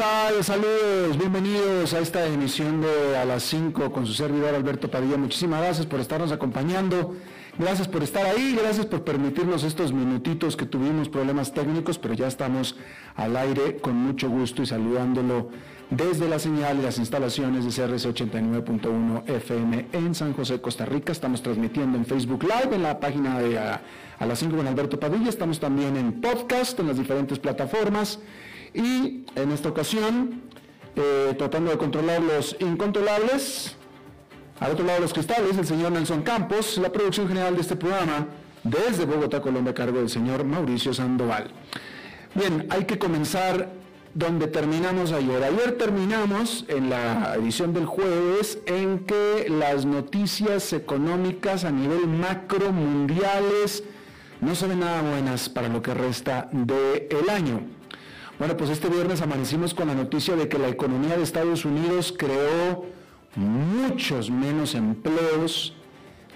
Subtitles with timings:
[0.00, 0.42] Tal?
[0.42, 5.18] Saludos, bienvenidos a esta emisión de A las 5 con su servidor Alberto Padilla.
[5.18, 7.16] Muchísimas gracias por estarnos acompañando,
[7.58, 12.28] gracias por estar ahí, gracias por permitirnos estos minutitos que tuvimos problemas técnicos, pero ya
[12.28, 12.76] estamos
[13.14, 15.50] al aire con mucho gusto y saludándolo
[15.90, 21.12] desde la señal y las instalaciones de CRC 89.1 FM en San José, Costa Rica.
[21.12, 23.82] Estamos transmitiendo en Facebook Live, en la página de A,
[24.18, 25.28] a las 5 con Alberto Padilla.
[25.28, 28.18] Estamos también en podcast, en las diferentes plataformas.
[28.74, 30.42] Y en esta ocasión,
[30.96, 33.76] eh, tratando de controlar los incontrolables,
[34.60, 37.76] al otro lado de los cristales, el señor Nelson Campos, la producción general de este
[37.76, 38.26] programa,
[38.62, 41.50] desde Bogotá, Colombia, a cargo del señor Mauricio Sandoval.
[42.34, 43.70] Bien, hay que comenzar
[44.14, 45.42] donde terminamos ayer.
[45.42, 52.72] Ayer terminamos en la edición del jueves en que las noticias económicas a nivel macro
[52.72, 53.84] mundiales
[54.40, 57.79] no se ven nada buenas para lo que resta del año.
[58.40, 62.14] Bueno, pues este viernes amanecimos con la noticia de que la economía de Estados Unidos
[62.16, 62.86] creó
[63.36, 65.74] muchos menos empleos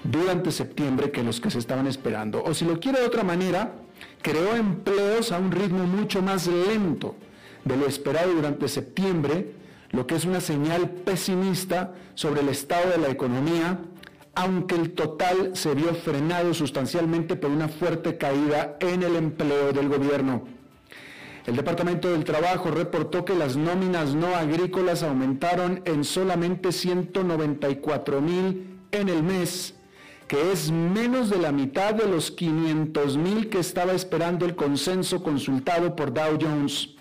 [0.02, 2.44] durante septiembre que los que se estaban esperando.
[2.44, 3.72] O si lo quiere de otra manera,
[4.20, 7.16] creó empleos a un ritmo mucho más lento
[7.64, 9.54] de lo esperado durante septiembre,
[9.90, 13.78] lo que es una señal pesimista sobre el estado de la economía,
[14.34, 19.88] aunque el total se vio frenado sustancialmente por una fuerte caída en el empleo del
[19.88, 20.53] gobierno.
[21.46, 28.78] El Departamento del Trabajo reportó que las nóminas no agrícolas aumentaron en solamente 194 mil
[28.92, 29.74] en el mes,
[30.26, 35.22] que es menos de la mitad de los 500 mil que estaba esperando el consenso
[35.22, 36.94] consultado por Dow Jones.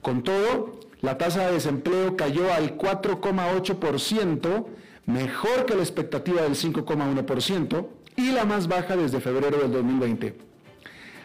[0.00, 4.66] Con todo, la tasa de desempleo cayó al 4,8%,
[5.06, 7.86] mejor que la expectativa del 5,1%
[8.16, 10.36] y la más baja desde febrero del 2020.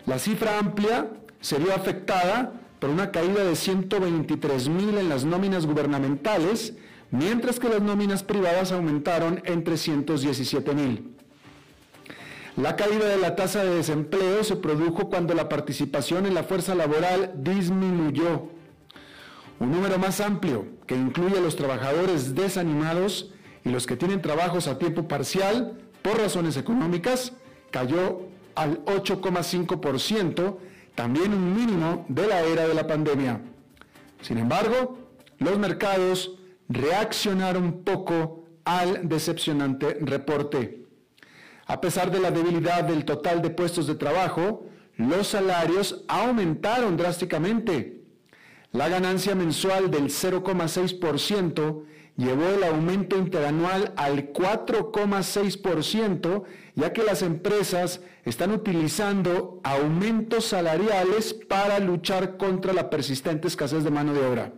[0.05, 1.09] La cifra amplia
[1.41, 6.73] se vio afectada por una caída de 123 mil en las nóminas gubernamentales,
[7.11, 11.17] mientras que las nóminas privadas aumentaron en 317 mil.
[12.55, 16.73] La caída de la tasa de desempleo se produjo cuando la participación en la fuerza
[16.73, 18.49] laboral disminuyó.
[19.59, 23.31] Un número más amplio, que incluye a los trabajadores desanimados
[23.63, 27.33] y los que tienen trabajos a tiempo parcial por razones económicas,
[27.69, 28.21] cayó
[28.55, 30.57] al 8,5%,
[30.97, 33.39] también un mínimo de la era de la pandemia.
[34.21, 34.97] Sin embargo,
[35.37, 40.87] los mercados reaccionaron poco al decepcionante reporte.
[41.67, 44.65] A pesar de la debilidad del total de puestos de trabajo,
[44.95, 48.01] los salarios aumentaron drásticamente.
[48.71, 51.83] La ganancia mensual del 0,6%
[52.15, 56.43] llevó el aumento interanual al 4,6%,
[56.77, 63.89] ya que las empresas están utilizando aumentos salariales para luchar contra la persistente escasez de
[63.89, 64.53] mano de obra.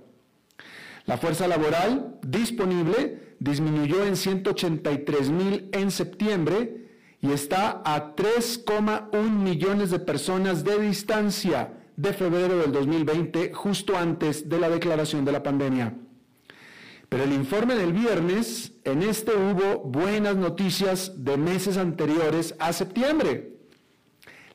[1.06, 6.90] La fuerza laboral disponible disminuyó en 183 mil en septiembre
[7.22, 14.50] y está a 3,1 millones de personas de distancia de febrero del 2020, justo antes
[14.50, 15.96] de la declaración de la pandemia.
[17.10, 23.56] Pero el informe del viernes, en este hubo buenas noticias de meses anteriores a septiembre.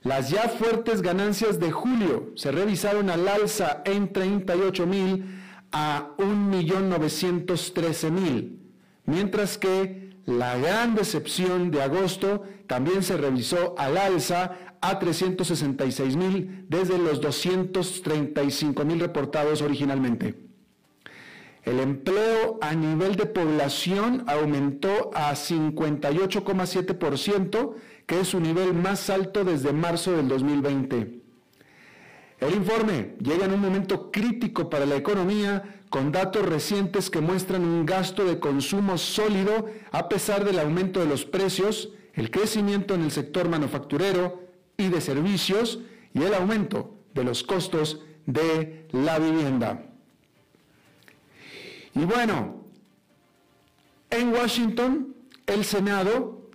[0.02, 5.42] Las ya fuertes ganancias de julio se revisaron al alza en 38 mil
[5.72, 8.56] a 1.913.000,
[9.06, 16.66] mientras que la gran decepción de agosto también se revisó al alza a 366 mil
[16.68, 20.43] desde los 235 mil reportados originalmente.
[21.64, 27.74] El empleo a nivel de población aumentó a 58,7%,
[28.06, 31.22] que es su nivel más alto desde marzo del 2020.
[32.40, 37.64] El informe llega en un momento crítico para la economía con datos recientes que muestran
[37.64, 43.00] un gasto de consumo sólido a pesar del aumento de los precios, el crecimiento en
[43.02, 44.42] el sector manufacturero
[44.76, 45.78] y de servicios
[46.12, 49.93] y el aumento de los costos de la vivienda.
[51.94, 52.62] Y bueno,
[54.10, 55.14] En Washington,
[55.46, 56.50] el Senado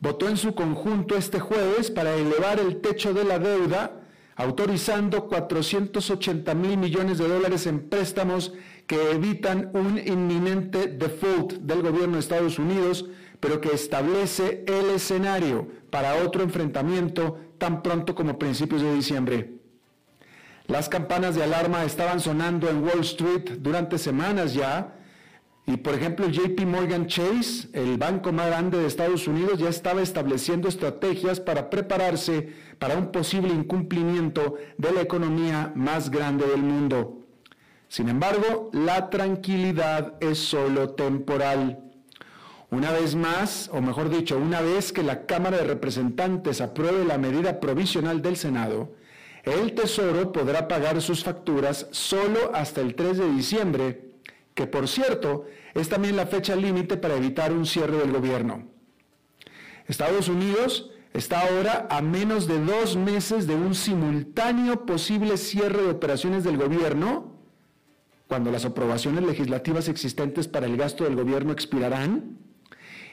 [0.00, 4.00] votó en su conjunto este jueves para elevar el techo de la deuda,
[4.34, 8.54] autorizando 480 mil millones de dólares en préstamos
[8.86, 13.04] que evitan un inminente default del gobierno de Estados Unidos,
[13.40, 19.61] pero que establece el escenario para otro enfrentamiento tan pronto como principios de diciembre.
[20.72, 24.94] Las campanas de alarma estaban sonando en Wall Street durante semanas ya,
[25.66, 30.00] y por ejemplo, JP Morgan Chase, el banco más grande de Estados Unidos, ya estaba
[30.00, 37.26] estableciendo estrategias para prepararse para un posible incumplimiento de la economía más grande del mundo.
[37.88, 41.80] Sin embargo, la tranquilidad es solo temporal.
[42.70, 47.18] Una vez más, o mejor dicho, una vez que la Cámara de Representantes apruebe la
[47.18, 49.01] medida provisional del Senado,
[49.44, 54.12] el Tesoro podrá pagar sus facturas solo hasta el 3 de diciembre
[54.54, 58.66] que por cierto es también la fecha límite para evitar un cierre del gobierno.
[59.88, 65.90] Estados Unidos está ahora a menos de dos meses de un simultáneo posible cierre de
[65.90, 67.32] operaciones del gobierno,
[68.28, 72.38] cuando las aprobaciones legislativas existentes para el gasto del gobierno expirarán,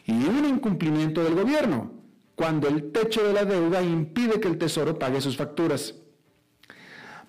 [0.06, 1.92] y un incumplimiento del gobierno,
[2.36, 5.96] cuando el techo de la deuda impide que el Tesoro pague sus facturas.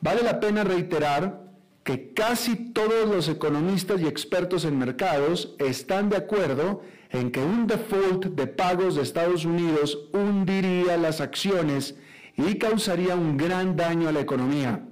[0.01, 1.51] Vale la pena reiterar
[1.85, 7.67] que casi todos los economistas y expertos en mercados están de acuerdo en que un
[7.67, 11.97] default de pagos de Estados Unidos hundiría las acciones
[12.37, 14.87] y causaría un gran daño a la economía.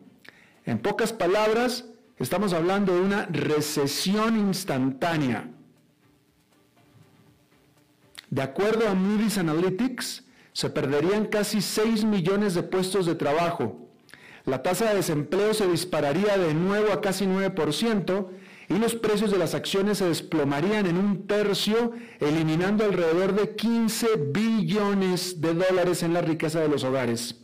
[0.66, 1.86] En pocas palabras,
[2.18, 5.50] estamos hablando de una recesión instantánea.
[8.28, 13.87] De acuerdo a Moody's Analytics, se perderían casi 6 millones de puestos de trabajo
[14.48, 18.28] la tasa de desempleo se dispararía de nuevo a casi 9%
[18.70, 24.06] y los precios de las acciones se desplomarían en un tercio, eliminando alrededor de 15
[24.32, 27.36] billones de dólares en la riqueza de los hogares.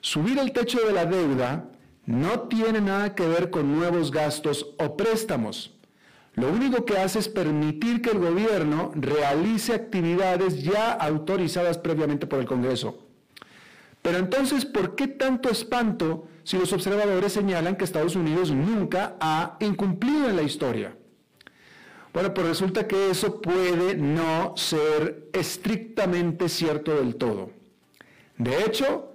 [0.00, 1.70] Subir el techo de la deuda
[2.06, 5.74] no tiene nada que ver con nuevos gastos o préstamos.
[6.34, 12.40] Lo único que hace es permitir que el gobierno realice actividades ya autorizadas previamente por
[12.40, 13.03] el Congreso.
[14.04, 19.56] Pero entonces, ¿por qué tanto espanto si los observadores señalan que Estados Unidos nunca ha
[19.60, 20.94] incumplido en la historia?
[22.12, 27.50] Bueno, pues resulta que eso puede no ser estrictamente cierto del todo.
[28.36, 29.14] De hecho,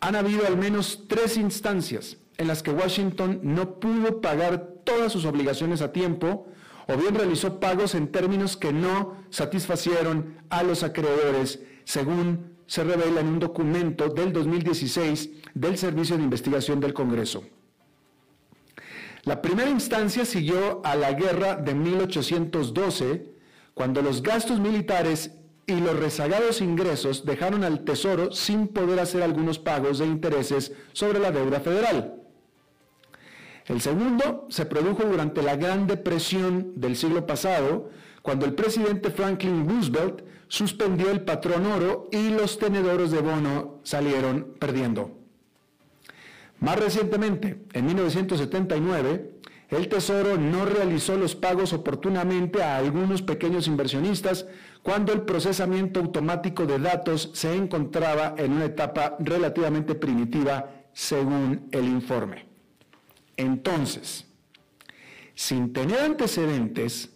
[0.00, 5.26] han habido al menos tres instancias en las que Washington no pudo pagar todas sus
[5.26, 6.46] obligaciones a tiempo
[6.88, 13.20] o bien realizó pagos en términos que no satisfacieron a los acreedores según se revela
[13.20, 17.44] en un documento del 2016 del Servicio de Investigación del Congreso.
[19.24, 23.26] La primera instancia siguió a la guerra de 1812,
[23.74, 25.32] cuando los gastos militares
[25.66, 31.18] y los rezagados ingresos dejaron al Tesoro sin poder hacer algunos pagos de intereses sobre
[31.18, 32.22] la deuda federal.
[33.66, 37.90] El segundo se produjo durante la Gran Depresión del siglo pasado,
[38.22, 44.54] cuando el presidente Franklin Roosevelt suspendió el patrón oro y los tenedores de bono salieron
[44.58, 45.18] perdiendo.
[46.60, 49.32] Más recientemente, en 1979,
[49.68, 54.46] el Tesoro no realizó los pagos oportunamente a algunos pequeños inversionistas
[54.82, 61.84] cuando el procesamiento automático de datos se encontraba en una etapa relativamente primitiva, según el
[61.86, 62.46] informe.
[63.36, 64.24] Entonces,
[65.34, 67.15] sin tener antecedentes,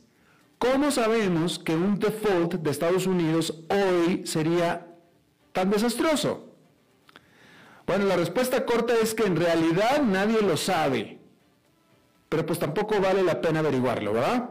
[0.61, 4.89] ¿Cómo sabemos que un default de Estados Unidos hoy sería
[5.53, 6.53] tan desastroso?
[7.87, 11.19] Bueno, la respuesta corta es que en realidad nadie lo sabe,
[12.29, 14.51] pero pues tampoco vale la pena averiguarlo, ¿verdad?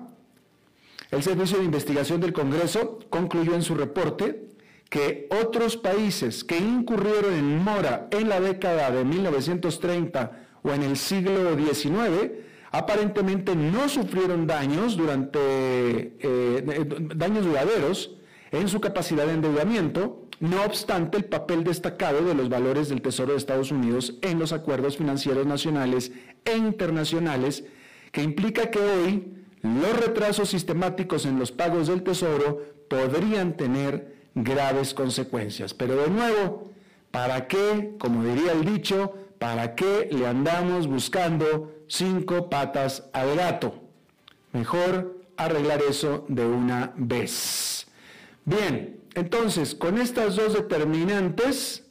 [1.11, 4.47] El Servicio de Investigación del Congreso concluyó en su reporte
[4.89, 10.31] que otros países que incurrieron en mora en la década de 1930
[10.63, 16.85] o en el siglo XIX aparentemente no sufrieron daños durante eh,
[17.15, 18.15] daños duraderos
[18.51, 23.33] en su capacidad de endeudamiento, no obstante el papel destacado de los valores del Tesoro
[23.33, 26.11] de Estados Unidos en los acuerdos financieros nacionales
[26.45, 27.65] e internacionales,
[28.11, 34.93] que implica que hoy los retrasos sistemáticos en los pagos del Tesoro podrían tener graves
[34.93, 35.73] consecuencias.
[35.73, 36.71] Pero de nuevo,
[37.11, 43.83] ¿para qué, como diría el dicho, ¿para qué le andamos buscando cinco patas al gato?
[44.53, 47.87] Mejor arreglar eso de una vez.
[48.45, 51.83] Bien, entonces, con estas dos determinantes,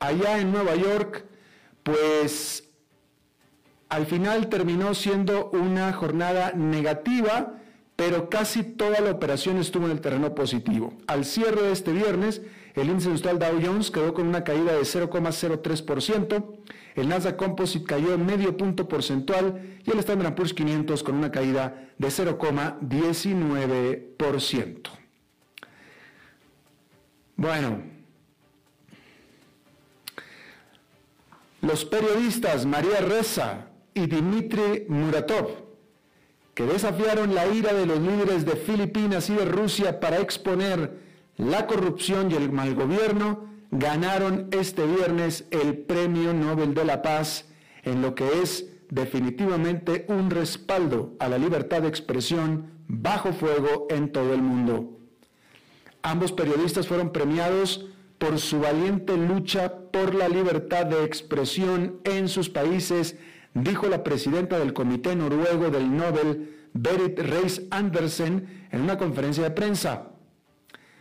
[0.00, 1.24] allá en Nueva York,
[1.82, 2.68] pues
[3.88, 7.54] al final terminó siendo una jornada negativa,
[7.96, 10.92] pero casi toda la operación estuvo en el terreno positivo.
[11.06, 12.42] Al cierre de este viernes,
[12.74, 16.44] el índice industrial Dow Jones quedó con una caída de 0,03%,
[17.00, 21.90] el Nasdaq Composite cayó medio punto porcentual y el Standard Poor's 500 con una caída
[21.98, 24.88] de 0,19%.
[27.36, 27.82] Bueno,
[31.60, 35.68] los periodistas María Reza y Dmitry Muratov,
[36.54, 40.98] que desafiaron la ira de los líderes de Filipinas y de Rusia para exponer
[41.36, 47.46] la corrupción y el mal gobierno, ganaron este viernes el Premio Nobel de la Paz
[47.82, 54.10] en lo que es definitivamente un respaldo a la libertad de expresión bajo fuego en
[54.12, 54.98] todo el mundo.
[56.02, 57.86] Ambos periodistas fueron premiados
[58.18, 63.16] por su valiente lucha por la libertad de expresión en sus países,
[63.54, 69.50] dijo la presidenta del Comité Noruego del Nobel, Berit Reis Andersen, en una conferencia de
[69.50, 70.08] prensa.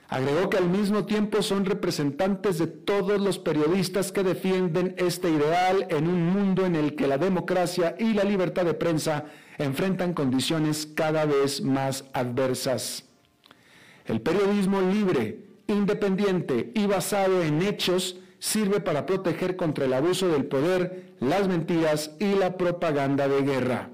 [0.09, 5.85] Agregó que al mismo tiempo son representantes de todos los periodistas que defienden este ideal
[5.89, 9.25] en un mundo en el que la democracia y la libertad de prensa
[9.57, 13.03] enfrentan condiciones cada vez más adversas.
[14.05, 20.45] El periodismo libre, independiente y basado en hechos sirve para proteger contra el abuso del
[20.45, 23.89] poder, las mentiras y la propaganda de guerra.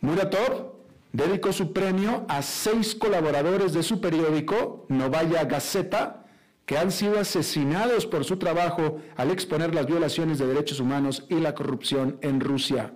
[0.00, 0.69] Muratov
[1.12, 6.26] dedicó su premio a seis colaboradores de su periódico, Novaya Gazeta,
[6.66, 11.40] que han sido asesinados por su trabajo al exponer las violaciones de derechos humanos y
[11.40, 12.94] la corrupción en Rusia.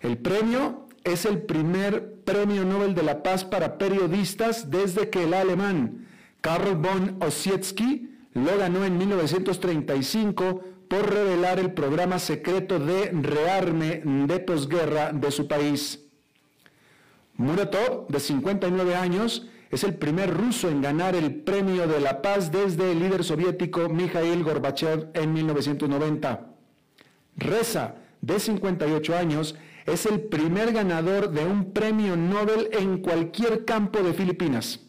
[0.00, 5.34] El premio es el primer premio Nobel de la Paz para periodistas desde que el
[5.34, 6.06] alemán
[6.40, 14.40] Karl von Ossietzky lo ganó en 1935 por revelar el programa secreto de rearme de
[14.40, 16.09] posguerra de su país.
[17.40, 22.52] Muratov, de 59 años, es el primer ruso en ganar el Premio de la Paz
[22.52, 26.48] desde el líder soviético Mikhail Gorbachev en 1990.
[27.38, 29.56] Reza, de 58 años,
[29.86, 34.80] es el primer ganador de un premio Nobel en cualquier campo de Filipinas.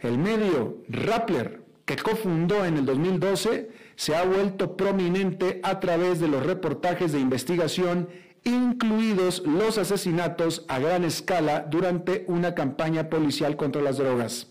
[0.00, 6.28] El medio Rappler, que cofundó en el 2012, se ha vuelto prominente a través de
[6.28, 8.08] los reportajes de investigación
[8.44, 14.48] incluidos los asesinatos a gran escala durante una campaña policial contra las drogas.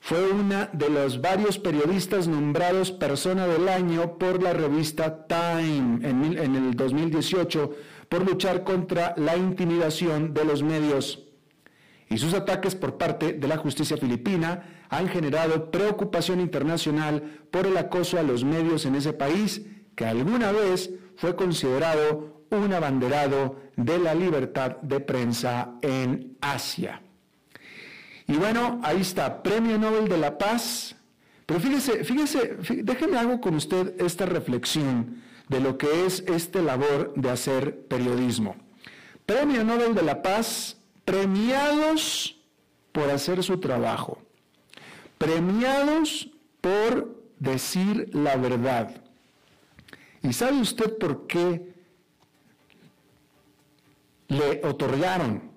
[0.00, 6.56] Fue una de los varios periodistas nombrados persona del año por la revista Time en,
[6.56, 7.76] el 2018
[8.08, 11.26] por luchar contra la intimidación de los medios.
[12.08, 17.76] Y sus ataques por parte de la justicia filipina han generado preocupación internacional por el
[17.76, 19.62] acoso a los medios en ese país,
[19.94, 27.02] que alguna vez fue considerado un abanderado de la libertad de prensa en Asia.
[28.26, 30.94] Y bueno, ahí está, Premio Nobel de la Paz.
[31.46, 37.12] Pero fíjese, fíjese, déjeme algo con usted esta reflexión de lo que es este labor
[37.16, 38.54] de hacer periodismo.
[39.26, 42.36] Premio Nobel de la Paz, premiados
[42.92, 44.22] por hacer su trabajo,
[45.18, 46.30] premiados
[46.60, 49.02] por decir la verdad.
[50.22, 51.69] ¿Y sabe usted por qué
[54.30, 55.50] le otorgaron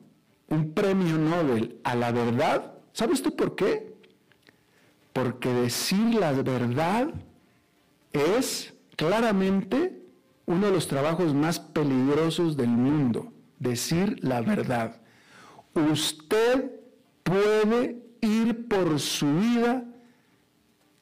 [0.50, 3.96] un premio Nobel a la verdad, ¿sabes tú por qué?
[5.14, 7.14] Porque decir la verdad
[8.12, 10.02] es claramente
[10.46, 15.02] uno de los trabajos más peligrosos del mundo, decir la verdad.
[15.76, 16.72] Usted
[17.22, 19.86] puede ir por su vida,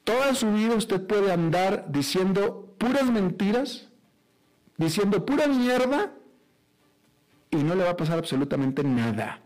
[0.04, 3.88] toda su vida usted puede andar diciendo puras mentiras,
[4.76, 6.12] diciendo pura mierda,
[7.52, 9.40] y no le va a pasar absolutamente nada.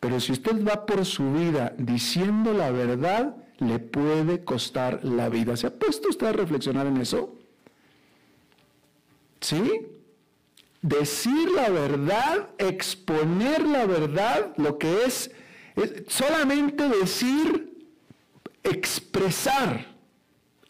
[0.00, 5.56] Pero si usted va por su vida diciendo la verdad, le puede costar la vida.
[5.56, 7.34] ¿Se ha puesto usted a reflexionar en eso?
[9.40, 9.86] ¿Sí?
[10.82, 15.30] Decir la verdad, exponer la verdad, lo que es,
[15.76, 17.86] es solamente decir,
[18.64, 19.86] expresar,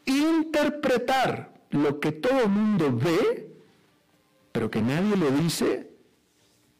[0.05, 3.55] interpretar lo que todo el mundo ve,
[4.53, 5.90] pero que nadie le dice,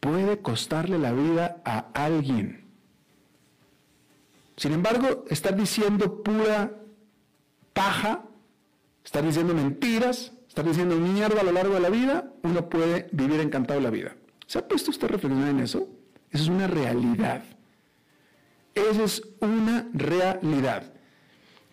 [0.01, 2.65] puede costarle la vida a alguien.
[4.57, 6.73] Sin embargo, estar diciendo pura
[7.73, 8.23] paja,
[9.05, 13.39] estar diciendo mentiras, estar diciendo mierda a lo largo de la vida, uno puede vivir
[13.39, 14.15] encantado la vida.
[14.47, 15.87] ¿Se ha puesto usted a reflexionar en eso?
[16.29, 17.43] Esa es una realidad.
[18.75, 20.93] Esa es una realidad.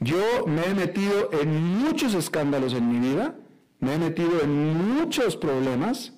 [0.01, 3.35] Yo me he metido en muchos escándalos en mi vida,
[3.81, 6.13] me he metido en muchos problemas,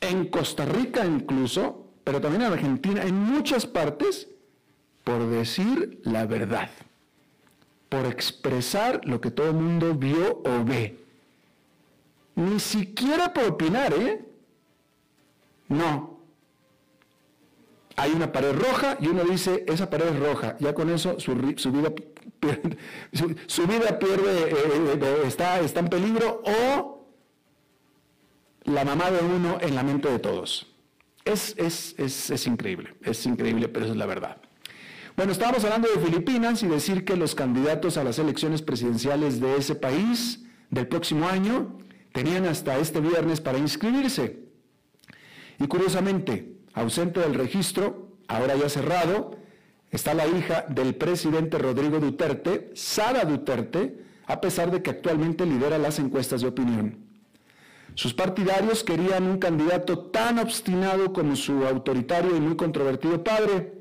[0.00, 4.28] en Costa Rica incluso, pero también en Argentina, en muchas partes,
[5.04, 6.70] por decir la verdad,
[7.88, 10.98] por expresar lo que todo el mundo vio o ve.
[12.34, 14.24] Ni siquiera por opinar, ¿eh?
[15.68, 16.18] No.
[17.96, 20.56] Hay una pared roja y uno dice, esa pared es roja.
[20.60, 21.90] Ya con eso su, vida,
[22.40, 22.78] pierde,
[23.12, 26.97] su, vida pierde, está, está en peligro o
[28.68, 30.66] la mamá de uno en la mente de todos.
[31.24, 34.38] Es, es, increíble, es increíble, pero es la verdad.
[35.16, 39.56] Bueno, estábamos hablando de Filipinas y decir que los candidatos a las elecciones presidenciales de
[39.56, 41.78] ese país del próximo año
[42.12, 44.48] tenían hasta este viernes para inscribirse.
[45.58, 49.32] Y curiosamente, ausente del registro, ahora ya cerrado,
[49.90, 55.78] está la hija del presidente Rodrigo Duterte, Sara Duterte, a pesar de que actualmente lidera
[55.78, 57.07] las encuestas de opinión.
[57.94, 63.74] Sus partidarios querían un candidato tan obstinado como su autoritario y muy controvertido padre.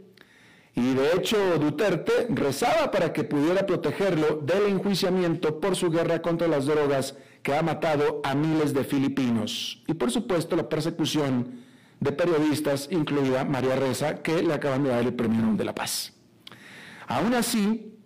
[0.74, 6.48] Y de hecho Duterte rezaba para que pudiera protegerlo del enjuiciamiento por su guerra contra
[6.48, 9.84] las drogas que ha matado a miles de filipinos.
[9.88, 11.66] Y por supuesto la persecución
[12.00, 15.74] de periodistas, incluida María Reza, que le acaban de dar el Premio Nobel de la
[15.74, 16.14] Paz.
[17.08, 17.98] Aún así,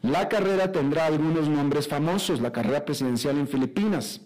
[0.00, 4.20] la carrera tendrá algunos nombres famosos, la carrera presidencial en Filipinas.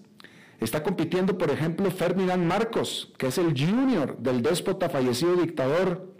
[0.61, 6.13] Está compitiendo, por ejemplo, Ferdinand Marcos, que es el junior del déspota fallecido dictador,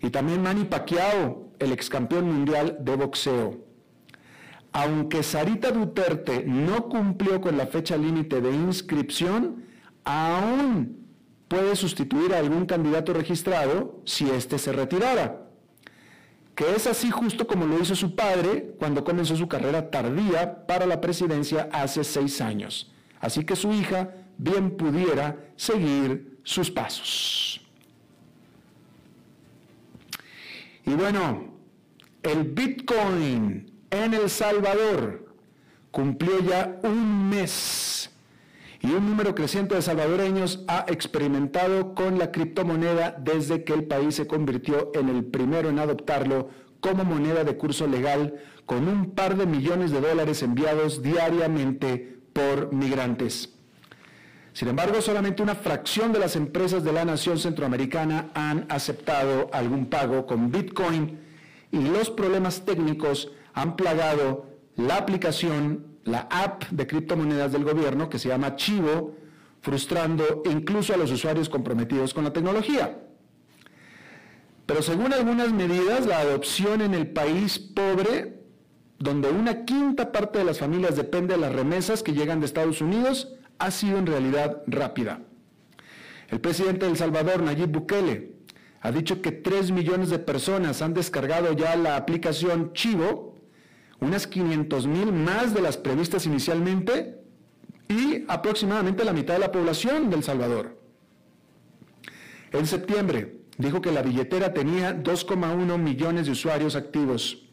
[0.00, 3.64] y también Manny Pacquiao, el ex campeón mundial de boxeo.
[4.72, 9.64] Aunque Sarita Duterte no cumplió con la fecha límite de inscripción,
[10.04, 11.06] aún
[11.48, 15.48] puede sustituir a algún candidato registrado si éste se retirara.
[16.54, 20.86] Que es así justo como lo hizo su padre cuando comenzó su carrera tardía para
[20.86, 22.93] la presidencia hace seis años
[23.24, 27.60] así que su hija bien pudiera seguir sus pasos.
[30.84, 31.54] Y bueno,
[32.22, 35.34] el Bitcoin en El Salvador
[35.90, 38.10] cumplió ya un mes
[38.80, 44.16] y un número creciente de salvadoreños ha experimentado con la criptomoneda desde que el país
[44.16, 48.34] se convirtió en el primero en adoptarlo como moneda de curso legal
[48.66, 53.54] con un par de millones de dólares enviados diariamente por migrantes.
[54.52, 59.86] Sin embargo, solamente una fracción de las empresas de la nación centroamericana han aceptado algún
[59.86, 61.18] pago con Bitcoin
[61.72, 68.18] y los problemas técnicos han plagado la aplicación, la app de criptomonedas del gobierno que
[68.18, 69.16] se llama Chivo,
[69.60, 73.00] frustrando incluso a los usuarios comprometidos con la tecnología.
[74.66, 78.43] Pero según algunas medidas, la adopción en el país pobre
[78.98, 82.80] donde una quinta parte de las familias depende de las remesas que llegan de Estados
[82.80, 85.20] Unidos, ha sido en realidad rápida.
[86.28, 88.34] El presidente de El Salvador, Nayib Bukele,
[88.80, 93.34] ha dicho que 3 millones de personas han descargado ya la aplicación Chivo,
[94.00, 97.20] unas 500 mil más de las previstas inicialmente
[97.88, 100.78] y aproximadamente la mitad de la población de El Salvador.
[102.52, 107.43] En septiembre dijo que la billetera tenía 2,1 millones de usuarios activos.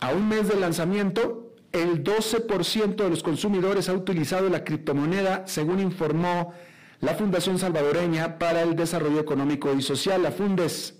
[0.00, 5.80] A un mes del lanzamiento, el 12% de los consumidores ha utilizado la criptomoneda, según
[5.80, 6.52] informó
[7.00, 10.94] la Fundación Salvadoreña para el Desarrollo Económico y Social, la FUNDES.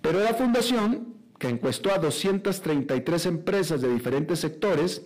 [0.00, 5.02] Pero la fundación, que encuestó a 233 empresas de diferentes sectores,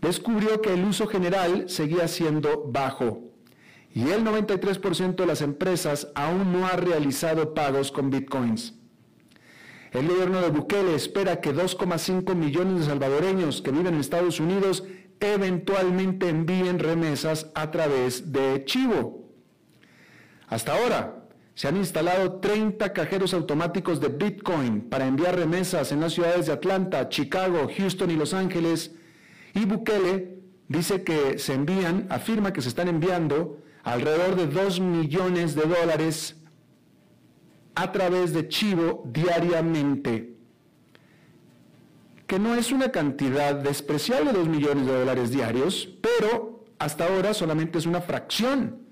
[0.00, 3.30] descubrió que el uso general seguía siendo bajo
[3.92, 8.79] y el 93% de las empresas aún no ha realizado pagos con bitcoins.
[9.92, 14.84] El gobierno de Bukele espera que 2,5 millones de salvadoreños que viven en Estados Unidos
[15.18, 19.28] eventualmente envíen remesas a través de Chivo.
[20.46, 21.24] Hasta ahora,
[21.54, 26.52] se han instalado 30 cajeros automáticos de Bitcoin para enviar remesas en las ciudades de
[26.52, 28.92] Atlanta, Chicago, Houston y Los Ángeles.
[29.54, 35.54] Y Bukele dice que se envían, afirma que se están enviando alrededor de 2 millones
[35.54, 36.39] de dólares
[37.80, 40.34] a través de Chivo diariamente,
[42.26, 47.32] que no es una cantidad despreciable de 2 millones de dólares diarios, pero hasta ahora
[47.32, 48.82] solamente es una fracción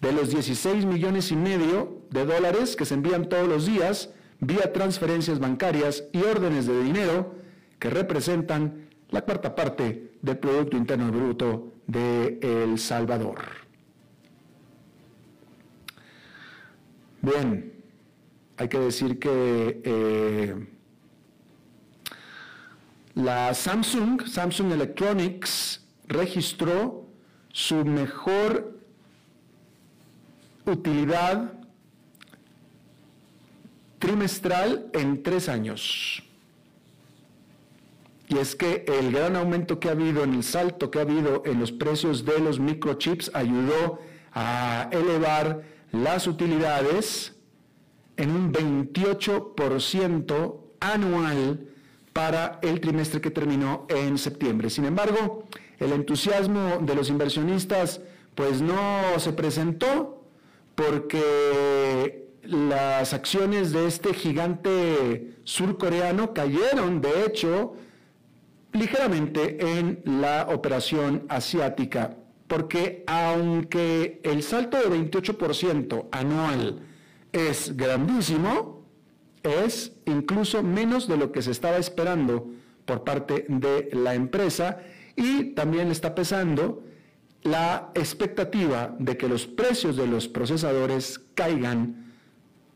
[0.00, 4.08] de los 16 millones y medio de dólares que se envían todos los días
[4.40, 7.34] vía transferencias bancarias y órdenes de dinero
[7.78, 13.40] que representan la cuarta parte del Producto Interno Bruto de El Salvador.
[17.20, 17.71] Bien,
[18.62, 20.66] hay que decir que eh,
[23.16, 27.08] la Samsung, Samsung Electronics, registró
[27.52, 28.78] su mejor
[30.64, 31.54] utilidad
[33.98, 36.22] trimestral en tres años.
[38.28, 41.42] Y es que el gran aumento que ha habido en el salto que ha habido
[41.46, 43.98] en los precios de los microchips ayudó
[44.32, 47.34] a elevar las utilidades
[48.16, 51.68] en un 28% anual
[52.12, 54.70] para el trimestre que terminó en septiembre.
[54.70, 55.44] Sin embargo,
[55.78, 58.00] el entusiasmo de los inversionistas
[58.34, 60.24] pues no se presentó
[60.74, 67.74] porque las acciones de este gigante surcoreano cayeron, de hecho,
[68.72, 72.16] ligeramente en la operación asiática,
[72.48, 76.80] porque aunque el salto de 28% anual
[77.32, 78.84] es grandísimo,
[79.42, 82.50] es incluso menos de lo que se estaba esperando
[82.84, 84.80] por parte de la empresa
[85.16, 86.84] y también está pesando
[87.42, 92.12] la expectativa de que los precios de los procesadores caigan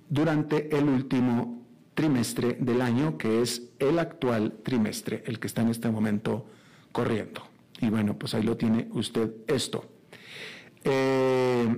[0.08, 1.62] durante el último
[1.94, 6.46] trimestre del año, que es el actual trimestre, el que está en este momento
[6.92, 7.42] corriendo.
[7.80, 9.86] Y bueno, pues ahí lo tiene usted esto.
[10.84, 11.76] Eh,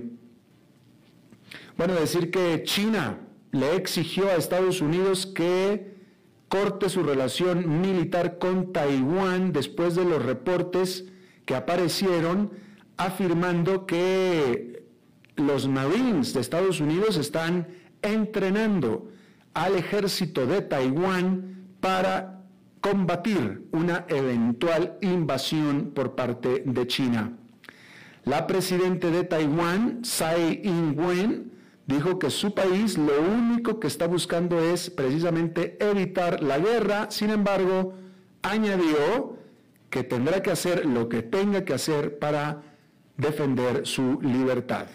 [1.79, 3.19] bueno, decir que China
[3.53, 5.95] le exigió a Estados Unidos que
[6.49, 11.05] corte su relación militar con Taiwán después de los reportes
[11.45, 12.51] que aparecieron
[12.97, 14.83] afirmando que
[15.37, 17.69] los Marines de Estados Unidos están
[18.01, 19.09] entrenando
[19.53, 22.41] al ejército de Taiwán para
[22.81, 27.37] combatir una eventual invasión por parte de China.
[28.25, 31.57] La presidenta de Taiwán, Tsai Ing-wen,
[31.89, 37.31] dijo que su país lo único que está buscando es precisamente evitar la guerra, sin
[37.31, 37.95] embargo,
[38.43, 39.37] añadió
[39.89, 42.61] que tendrá que hacer lo que tenga que hacer para
[43.17, 44.85] defender su libertad.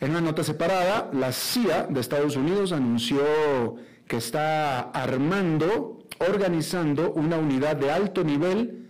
[0.00, 3.22] En una nota separada, la CIA de Estados Unidos anunció
[4.08, 8.87] que está armando, organizando una unidad de alto nivel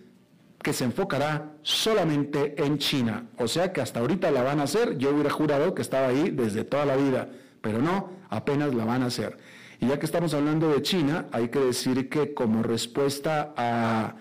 [0.62, 3.26] que se enfocará solamente en China.
[3.38, 4.98] O sea que hasta ahorita la van a hacer.
[4.98, 7.28] Yo hubiera jurado que estaba ahí desde toda la vida,
[7.60, 9.38] pero no, apenas la van a hacer.
[9.80, 14.16] Y ya que estamos hablando de China, hay que decir que como respuesta a,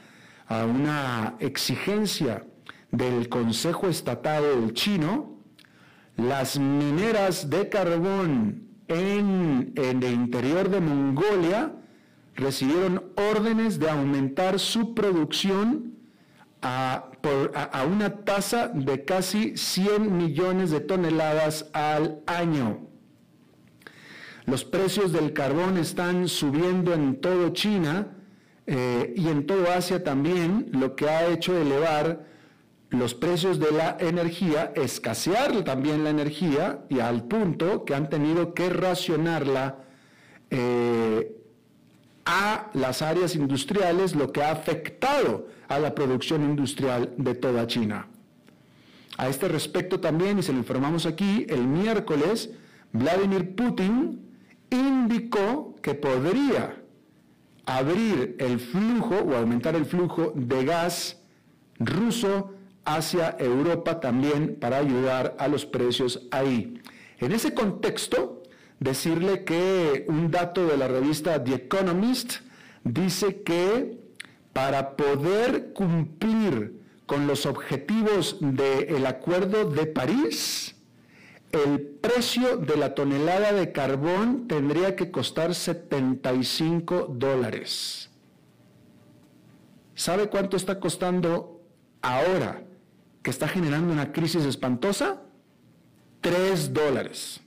[0.48, 2.46] a una exigencia
[2.92, 5.38] del Consejo Estatal chino,
[6.16, 11.74] las mineras de carbón en, el interior de Mongolia
[12.36, 15.97] recibieron órdenes de aumentar su producción
[16.68, 22.88] a, una tasa de casi 100 millones de toneladas al año.
[24.46, 28.08] Los precios del carbón están subiendo en todo China
[28.66, 32.26] eh, y en todo Asia también, lo que ha hecho elevar
[32.90, 38.54] los precios de la energía, escasear también la energía y al punto que han tenido
[38.54, 39.80] que racionarla
[40.50, 41.34] eh,
[42.26, 48.08] a las áreas industriales, lo que ha afectado a la producción industrial de toda China.
[49.18, 52.52] A este respecto también, y se lo informamos aquí, el miércoles,
[52.94, 54.22] Vladimir Putin
[54.70, 56.82] indicó que podría
[57.66, 61.20] abrir el flujo o aumentar el flujo de gas
[61.80, 62.54] ruso
[62.86, 66.82] hacia Europa también para ayudar a los precios ahí.
[67.20, 68.44] En ese contexto,
[68.80, 72.36] decirle que un dato de la revista The Economist
[72.84, 74.07] dice que
[74.58, 80.76] para poder cumplir con los objetivos del Acuerdo de París,
[81.52, 88.10] el precio de la tonelada de carbón tendría que costar 75 dólares.
[89.94, 91.62] ¿Sabe cuánto está costando
[92.02, 92.64] ahora
[93.22, 95.22] que está generando una crisis espantosa?
[96.20, 97.42] Tres dólares.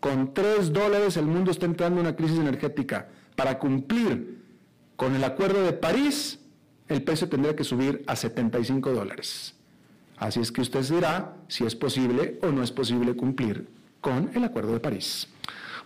[0.00, 3.10] Con tres dólares el mundo está entrando en una crisis energética.
[3.36, 4.41] Para cumplir
[4.96, 6.38] con el Acuerdo de París,
[6.88, 9.54] el precio tendría que subir a 75 dólares.
[10.16, 13.68] Así es que usted dirá si es posible o no es posible cumplir
[14.00, 15.28] con el Acuerdo de París.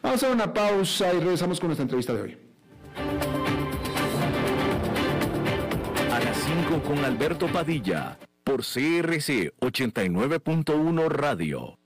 [0.03, 2.39] Vamos a hacer una pausa y regresamos con nuestra entrevista de hoy.
[6.13, 11.79] A las 5 con Alberto Padilla por CRC 89.1 Radio.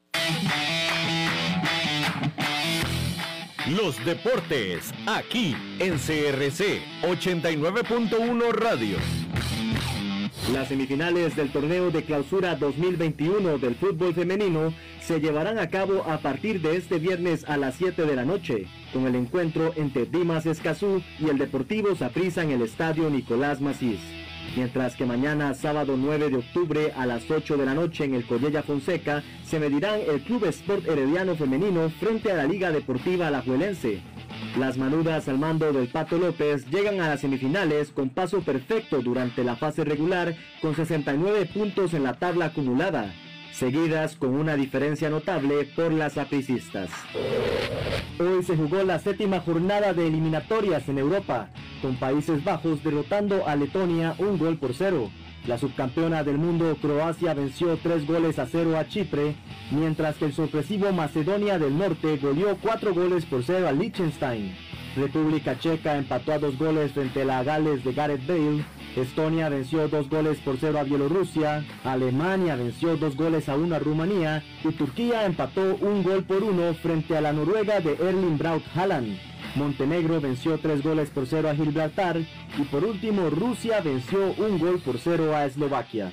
[3.77, 8.97] Los deportes, aquí en CRC 89.1 Radio.
[10.53, 16.19] Las semifinales del torneo de clausura 2021 del fútbol femenino se llevarán a cabo a
[16.19, 20.47] partir de este viernes a las 7 de la noche, con el encuentro entre Dimas
[20.47, 24.01] Escazú y el Deportivo Saprissa en el estadio Nicolás Macís.
[24.57, 28.27] Mientras que mañana, sábado 9 de octubre, a las 8 de la noche en el
[28.27, 34.01] Collella Fonseca, se medirán el Club Sport Herediano Femenino frente a la Liga Deportiva Alajuelense.
[34.59, 39.45] Las manudas al mando del Pato López llegan a las semifinales con paso perfecto durante
[39.45, 43.13] la fase regular con 69 puntos en la tabla acumulada,
[43.53, 46.91] seguidas con una diferencia notable por las apricistas.
[48.19, 51.49] Hoy se jugó la séptima jornada de eliminatorias en Europa,
[51.81, 55.11] con Países Bajos derrotando a Letonia un gol por cero.
[55.47, 59.35] La subcampeona del mundo Croacia venció tres goles a cero a Chipre,
[59.71, 64.55] mientras que el sorpresivo Macedonia del Norte goleó cuatro goles por cero a Liechtenstein.
[64.97, 68.65] República Checa empató a dos goles frente a la Gales de Gareth Bale.
[68.97, 71.65] Estonia venció dos goles por cero a Bielorrusia.
[71.85, 74.43] Alemania venció dos goles a uno a Rumanía.
[74.65, 79.30] Y Turquía empató un gol por uno frente a la Noruega de Erling Braut Haaland.
[79.55, 84.81] Montenegro venció tres goles por cero a Gibraltar y por último Rusia venció un gol
[84.81, 86.13] por cero a Eslovaquia.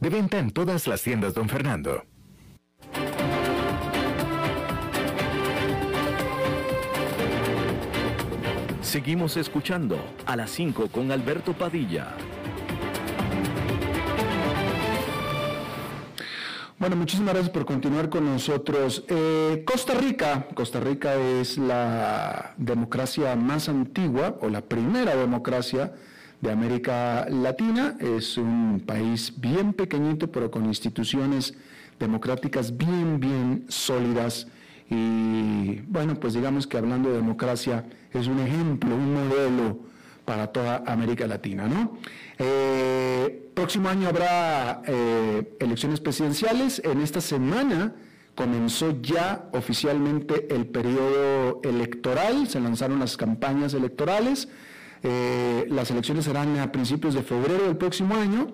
[0.00, 2.04] De venta en todas las tiendas, don Fernando.
[8.80, 12.14] Seguimos escuchando a las 5 con Alberto Padilla.
[16.78, 19.04] Bueno, muchísimas gracias por continuar con nosotros.
[19.08, 25.94] Eh, Costa Rica, Costa Rica es la democracia más antigua o la primera democracia
[26.42, 27.96] de América Latina.
[27.98, 31.54] Es un país bien pequeñito, pero con instituciones
[31.98, 34.48] democráticas bien, bien sólidas.
[34.90, 39.78] Y bueno, pues digamos que hablando de democracia, es un ejemplo, un modelo
[40.26, 41.96] para toda América Latina, ¿no?
[42.38, 46.82] Eh, próximo año habrá eh, elecciones presidenciales.
[46.84, 47.94] En esta semana
[48.34, 54.48] comenzó ya oficialmente el periodo electoral, se lanzaron las campañas electorales.
[55.02, 58.48] Eh, las elecciones serán a principios de febrero del próximo año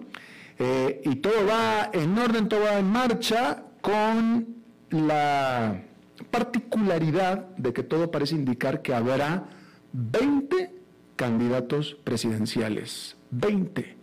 [0.58, 4.56] eh, y todo va en orden, todo va en marcha con
[4.90, 5.82] la
[6.30, 9.48] particularidad de que todo parece indicar que habrá
[9.92, 10.74] 20
[11.16, 13.96] candidatos presidenciales, 20,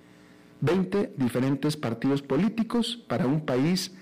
[0.62, 3.95] 20 diferentes partidos políticos para un país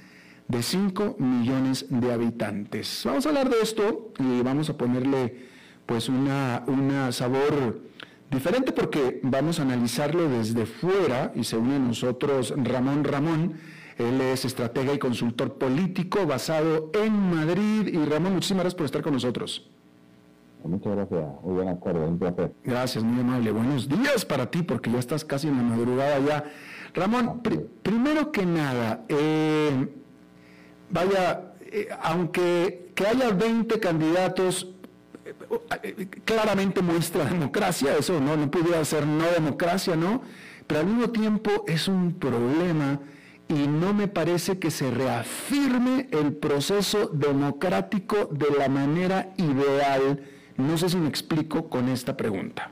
[0.47, 3.03] de 5 millones de habitantes.
[3.05, 5.47] Vamos a hablar de esto y vamos a ponerle
[5.85, 7.81] pues una, una sabor
[8.33, 13.53] Diferente porque vamos a analizarlo desde fuera y se une a nosotros Ramón Ramón.
[13.99, 17.87] Él es estratega y consultor político basado en Madrid.
[17.93, 19.69] Y Ramón, muchísimas gracias por estar con nosotros.
[20.63, 21.25] Muchas gracias.
[21.43, 22.07] Muy buenas tardes.
[22.07, 22.53] Un placer.
[22.63, 23.51] Gracias, muy amable.
[23.51, 26.43] Buenos días para ti porque ya estás casi en la madrugada ya.
[26.95, 27.41] Ramón,
[27.83, 29.89] primero que nada, eh,
[30.89, 34.72] vaya, eh, aunque que haya 20 candidatos,
[36.25, 40.21] claramente muestra democracia, eso no, no pudiera ser no democracia, ¿no?
[40.67, 42.99] Pero al mismo tiempo es un problema
[43.47, 50.23] y no me parece que se reafirme el proceso democrático de la manera ideal.
[50.57, 52.71] No sé si me explico con esta pregunta.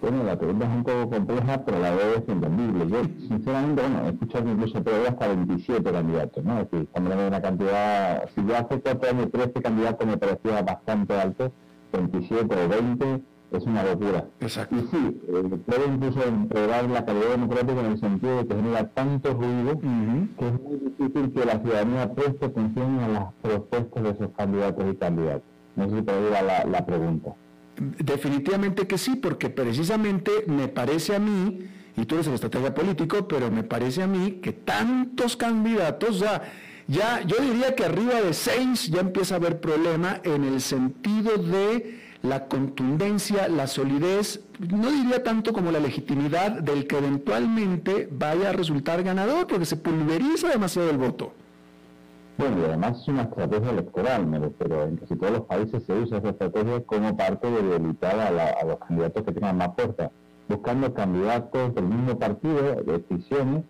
[0.00, 2.86] Bueno, la pregunta es un poco compleja, pero la vez es entendible.
[2.88, 6.60] Yo, sinceramente, bueno, he escuchado incluso pero hasta 27 candidatos, ¿no?
[6.60, 10.18] Es decir, estamos hablando de una cantidad, si yo hace cuatro años 13 candidatos me
[10.18, 11.50] parecía bastante alto,
[11.92, 14.26] 27 o 20 es una locura.
[14.40, 14.76] Exacto.
[14.76, 18.88] Y sí, eh, puede incluso empeorar la calidad democrática en el sentido de que genera
[18.88, 24.10] tanto ruido que es muy difícil que la ciudadanía preste atención a las propuestas de
[24.10, 25.48] esos candidatos y candidatos.
[25.76, 27.34] No sé si te la, la pregunta.
[27.78, 33.28] Definitivamente que sí, porque precisamente me parece a mí, y tú eres el estratega político,
[33.28, 36.42] pero me parece a mí que tantos candidatos, ya,
[36.88, 41.36] ya yo diría que arriba de seis ya empieza a haber problema en el sentido
[41.36, 48.50] de la contundencia, la solidez, no diría tanto como la legitimidad del que eventualmente vaya
[48.50, 51.34] a resultar ganador, porque se pulveriza demasiado el voto.
[52.38, 56.18] Bueno, y además es una estrategia electoral, pero en casi todos los países se usa
[56.18, 60.10] esa estrategia como parte de debilitar a, los candidatos que tengan más fuerza,
[60.46, 63.64] buscando candidatos del mismo partido, de decisiones,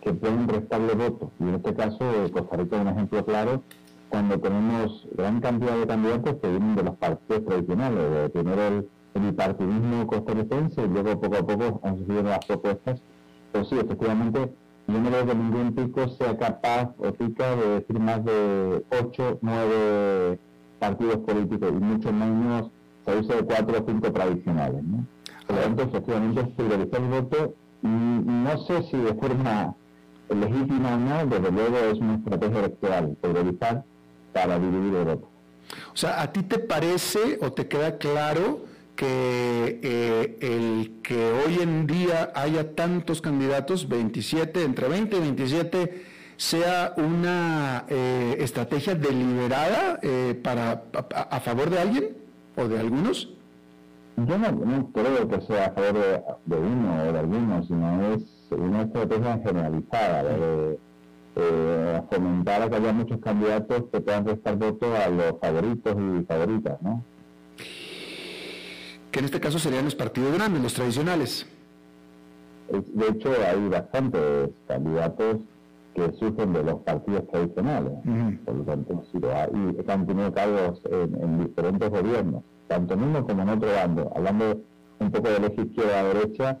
[0.00, 1.30] que pueden restarle votos.
[1.40, 3.62] Y en este caso, eh, Costa Rica es un ejemplo claro
[4.08, 8.88] cuando tenemos gran cantidad de candidatos que vienen de los partidos tradicionales, de primero el,
[9.14, 13.02] bipartidismo costarricense y luego poco a poco han surgido nuevas propuestas.
[13.52, 14.54] Pero sí, efectivamente,
[14.88, 19.38] yo no creo que ningún pico sea capaz o pica de decir más de 8,
[19.40, 20.38] 9
[20.78, 22.70] partidos políticos y mucho menos
[23.04, 24.82] salirse de 4 o 5 tradicionales.
[24.82, 25.06] ¿no?
[25.46, 29.74] Por lo tanto, efectivamente, priorizar el voto no sé si de forma
[30.28, 33.84] legítima o no, desde luego es una estrategia electoral, priorizar
[34.32, 35.28] para dividir voto.
[35.92, 38.64] O sea, ¿a ti te parece o te queda claro
[38.96, 46.04] que eh, el que hoy en día haya tantos candidatos, 27, entre 20 y 27,
[46.36, 50.84] sea una eh, estrategia deliberada eh, para
[51.30, 52.16] a, favor de alguien
[52.56, 53.34] o de algunos?
[54.16, 58.82] Yo no, creo que sea a favor de, uno o de algunos, sino es una
[58.82, 60.78] estrategia generalizada de
[62.10, 66.82] fomentar a que haya muchos candidatos que puedan prestar voto a los favoritos y favoritas,
[66.82, 67.02] ¿no?
[69.12, 71.46] Que en este caso serían los partidos grandes, los tradicionales.
[72.70, 75.36] De hecho, hay bastantes candidatos
[75.94, 77.92] que surgen de los partidos tradicionales.
[78.46, 83.50] Por lo tanto, y han tenido cargos en, diferentes gobiernos, tanto en uno como en
[83.50, 84.10] otro bando.
[84.16, 84.62] Hablando
[84.98, 86.58] un poco del eje izquierda-derecha,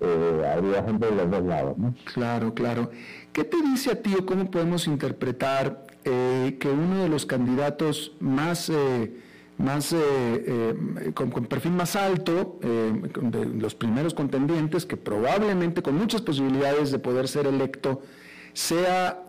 [0.00, 1.76] eh, habría gente de los dos lados.
[2.14, 2.90] Claro, claro.
[3.34, 8.12] ¿Qué te dice a ti o cómo podemos interpretar eh, que uno de los candidatos
[8.20, 8.70] más...
[8.70, 9.20] Eh,
[9.58, 15.96] más eh, eh, con, perfil más alto, eh, de los primeros contendientes, que probablemente con
[15.96, 18.02] muchas posibilidades de poder ser electo,
[18.52, 19.24] sea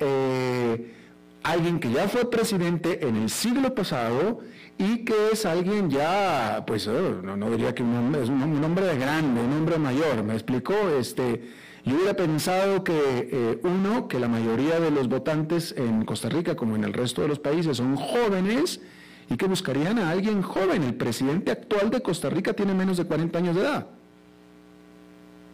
[1.43, 4.39] alguien que ya fue presidente en el siglo pasado
[4.77, 8.85] y que es alguien ya, pues oh, no, diría que un hombre, es un, hombre
[8.85, 11.49] de grande, un hombre mayor, me explicó, este,
[11.85, 16.75] yo hubiera pensado que uno, que la mayoría de los votantes en Costa Rica, como
[16.75, 18.81] en el resto de los países, son jóvenes,
[19.29, 20.83] y que buscarían a alguien joven.
[20.83, 23.87] El presidente actual de Costa Rica tiene menos de 40 años de edad.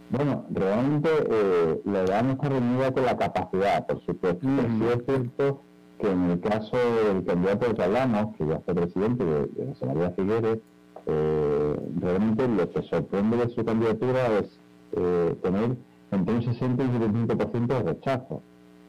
[0.09, 4.45] Bueno, realmente eh, la edad no está reunida con la capacidad, por supuesto.
[4.45, 5.61] Sí es cierto
[5.99, 10.11] que en el caso del candidato que hablamos, que ya fue presidente de, José María
[10.11, 10.59] Figueres,
[11.05, 14.59] eh, realmente lo que sorprende de su candidatura es
[14.93, 15.77] eh, tener
[16.11, 18.41] entre un 60 y un 75% de rechazo.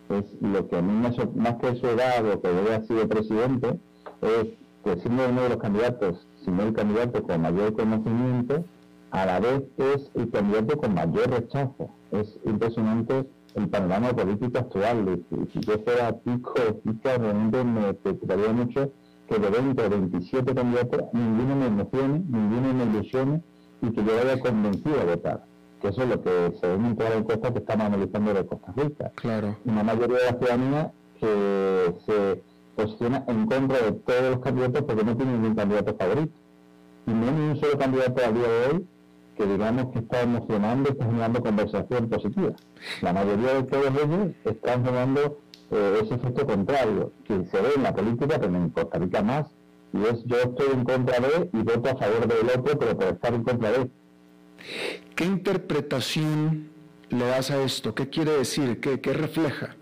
[0.08, 3.78] Es lo que a mí me más que su edad o que haya sido presidente,
[4.22, 4.48] es
[4.82, 8.64] que siendo uno de los candidatos, si no el candidato con mayor conocimiento,
[9.10, 11.90] a la vez es el candidato con mayor rechazo.
[12.10, 15.22] Es impresionante el panorama político actual.
[15.52, 18.90] Si yo fuera pico pica, realmente me preocuparía mucho
[19.28, 23.42] que de 20 o 27 candidatos, ninguno me emocione, ninguno me ilusione
[23.82, 25.44] y que yo vaya convencido a votar.
[25.80, 28.46] Que eso es lo que se ve en toda la encuesta que estamos analizando de
[28.46, 29.12] Costa Rica.
[29.16, 29.56] Claro.
[29.64, 32.42] Una mayoría de la ciudadanía que se
[32.76, 36.32] posiciona en contra de todos los candidatos porque no tiene ningún candidato favorito.
[37.06, 38.86] Y no hay ni un solo candidato a día de hoy
[39.36, 42.52] que digamos que está emocionando está generando conversación positiva.
[43.00, 45.38] La mayoría de todos ellos están generando
[45.70, 49.46] eh, ese efecto contrario, que se ve en la política, pero en Costa Rica más,
[49.92, 53.08] y es yo estoy en contra de y voto a favor del otro, pero por
[53.08, 53.90] estar en contra de.
[55.14, 56.70] ¿Qué interpretación
[57.08, 57.94] le das a esto?
[57.94, 58.80] ¿Qué quiere decir?
[58.80, 59.76] ¿Qué, qué refleja?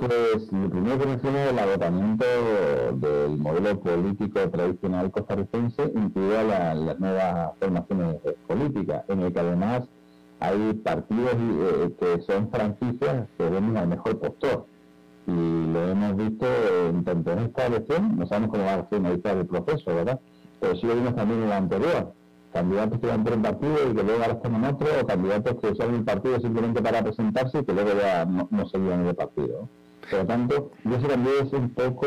[0.00, 2.24] Pues lo primero que menciona es el agotamiento
[2.94, 9.82] del modelo político tradicional costarricense, incluida las nuevas formaciones políticas, en el que además
[10.38, 14.64] hay partidos eh, que son franquicias que venden al mejor postor.
[15.26, 16.46] Y lo hemos visto
[16.88, 20.18] en tanto en esta elección, no sabemos cómo va a finalizar el proceso, ¿verdad?
[20.60, 22.14] Pero sí lo vimos también en la anterior.
[22.54, 25.56] Candidatos que iban por un partido y que luego ahora están en otro, o candidatos
[25.60, 29.14] que usaron el partido simplemente para presentarse y que luego ya no, no seguían el
[29.14, 29.68] partido.
[30.08, 32.06] Por lo tanto, yo eso también es un poco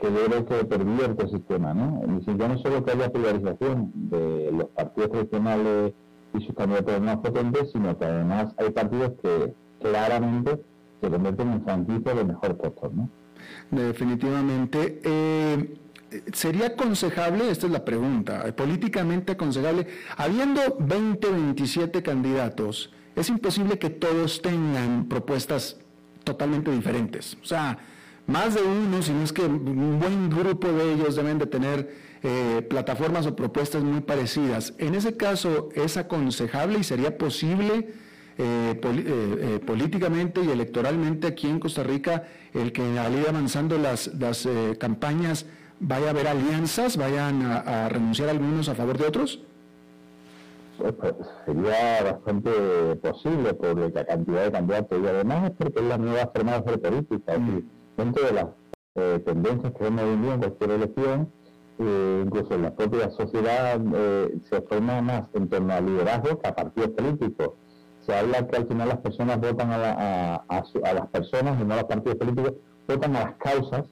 [0.00, 2.02] que yo creo que pervierte el sistema, ¿no?
[2.02, 5.92] Es decir, ya no solo que haya privatización de los partidos tradicionales
[6.34, 10.60] y sus candidatos más potentes, sino que además hay partidos que claramente
[11.00, 13.08] se convierten en franquicias de mejor postor, ¿no?
[13.70, 15.00] Definitivamente.
[15.04, 15.78] Eh,
[16.32, 19.86] ¿Sería aconsejable, esta es la pregunta, políticamente aconsejable,
[20.18, 25.80] habiendo 20, 27 candidatos, es imposible que todos tengan propuestas
[26.24, 27.36] totalmente diferentes.
[27.42, 27.78] O sea,
[28.26, 32.12] más de uno, si no es que un buen grupo de ellos deben de tener
[32.22, 34.74] eh, plataformas o propuestas muy parecidas.
[34.78, 37.88] En ese caso, ¿es aconsejable y sería posible
[38.38, 44.06] eh, eh, políticamente y electoralmente aquí en Costa Rica el que al ir avanzando las,
[44.14, 44.48] las
[44.78, 45.46] campañas
[45.80, 49.40] vaya a haber alianzas, vayan a renunciar algunos a favor de otros?
[51.46, 56.30] Sería bastante posible por la cantidad de candidatos y además es porque es la nueva
[56.34, 57.38] forma de hacer política.
[57.38, 57.62] Mm.
[57.96, 58.46] dentro de las
[58.94, 61.28] eh, tendencias que vemos hoy en cualquier elección
[61.78, 66.48] eh, incluso en la propia sociedad eh, se forma más en torno al liderazgo que
[66.48, 67.50] a partidos políticos.
[68.06, 71.86] Se habla que al final las personas votan a, las personas y no a los
[71.86, 72.54] partidos políticos,
[72.86, 73.84] votan a las causas.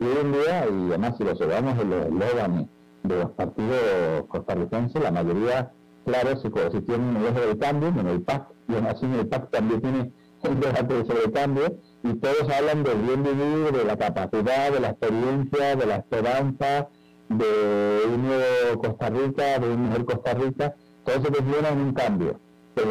[0.00, 2.66] Y hoy en día, y además si lo observamos en los eslóganes
[3.02, 5.72] de los partidos costarricenses, la mayoría,
[6.06, 9.26] claro, si, si tienen el eje del cambio, en el PAC, y aún así el
[9.26, 13.96] PAC también tiene el debate sobre cambio, y todos hablan del bien vivir, de la
[13.96, 16.88] capacidad, de la experiencia, de la esperanza,
[17.28, 21.92] de un nuevo Costa Rica, de un mejor Costa Rica, todo se desviene en un
[21.92, 22.40] cambio.
[22.74, 22.88] Pero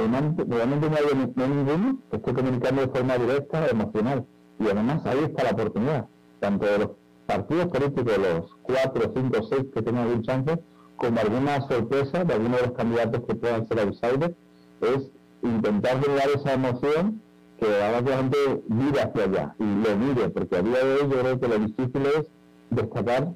[0.48, 4.26] realmente no hay, no ninguno que esté comunicando de forma directa, emocional.
[4.60, 6.08] Y además ahí está la oportunidad,
[6.40, 6.90] tanto de los
[7.26, 10.60] partidos políticos, los cuatro, cinco, seis que tengan algún chance,
[10.98, 14.36] como alguna sorpresa de alguno de los candidatos que puedan ser outsiders,
[14.82, 17.22] es intentar generar esa emoción
[17.60, 18.38] que haga que la gente
[18.68, 21.60] mire hacia allá y lo mire, porque a día de hoy yo creo que lo
[21.60, 22.28] difícil es
[22.70, 23.32] destacar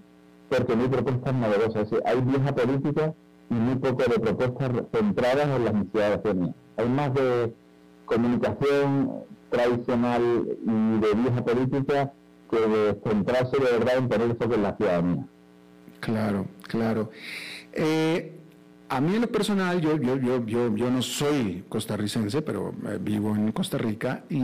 [0.49, 1.89] porque no hay propuestas novedosas.
[2.05, 3.13] Hay vieja política
[3.49, 7.53] y muy poco de propuestas centradas en las necesidades de Hay más de
[8.05, 10.21] comunicación tradicional
[10.65, 12.13] y de vieja política
[12.49, 15.27] que de centrarse de verdad en poner eso en la ciudadanía.
[15.99, 17.11] Claro, claro.
[17.73, 18.35] Eh,
[18.89, 22.97] a mí en lo personal, yo, yo, yo, yo, yo no soy costarricense, pero eh,
[22.99, 24.39] vivo en Costa Rica y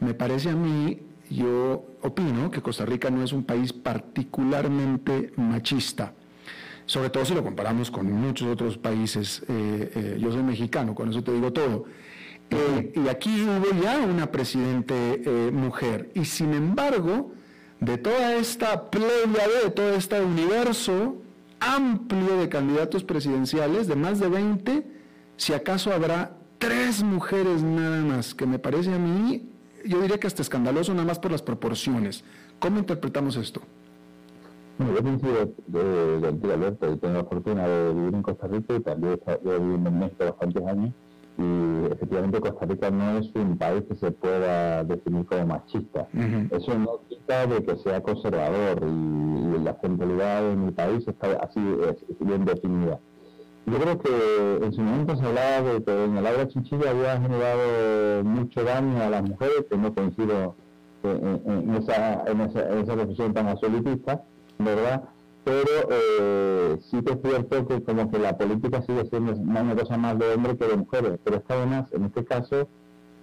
[0.00, 1.00] me parece a mí
[1.30, 6.12] yo opino que Costa Rica no es un país particularmente machista,
[6.84, 9.42] sobre todo si lo comparamos con muchos otros países.
[9.48, 11.84] Eh, eh, yo soy mexicano, con eso te digo todo.
[12.50, 17.32] Eh, y aquí hubo ya una presidente mujer, y sin embargo,
[17.80, 21.16] de toda esta playa, de todo este universo
[21.60, 24.86] amplio de candidatos presidenciales, de más de 20,
[25.36, 29.50] si acaso habrá tres mujeres nada más, que me parece a mí
[29.84, 32.24] yo diría que hasta escandaloso nada más por las proporciones.
[32.58, 33.60] ¿Cómo interpretamos esto?
[34.78, 35.84] Yo coincido de,
[36.20, 39.88] de, de Alberto y la fortuna de vivir en Costa Rica y también he vivido
[39.88, 40.92] en México años
[41.38, 46.08] y efectivamente Costa Rica no es un país que se pueda definir como machista.
[46.50, 51.60] Eso no quita de que sea conservador y, la centralidad de mi país está así
[52.20, 53.00] bien definida.
[53.66, 57.20] Yo creo que en su momento se hablaba de que en el agua chinchilla había
[57.20, 60.54] generado mucho daño a las mujeres, que no coincido
[61.02, 64.22] en, esa, en, esa, en reflexión tan absolutista,
[64.58, 65.02] ¿verdad?
[65.46, 69.96] Pero eh, sí que es cierto que como que la política sigue siendo una cosa
[69.96, 72.66] más de hombres que de mujeres, pero está además, en este caso,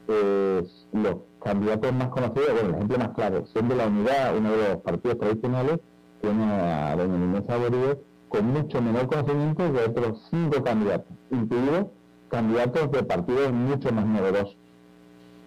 [0.08, 4.70] eh, los candidatos más conocidos, bueno, el ejemplo más claro, siendo la unidad, uno de
[4.70, 5.80] los partidos tradicionales,
[6.22, 8.00] tiene a doña Inés Saborío,
[8.30, 11.88] con mucho menor conocimiento que otros cinco candidatos, incluidos
[12.30, 14.56] candidatos de partidos mucho más numerosos.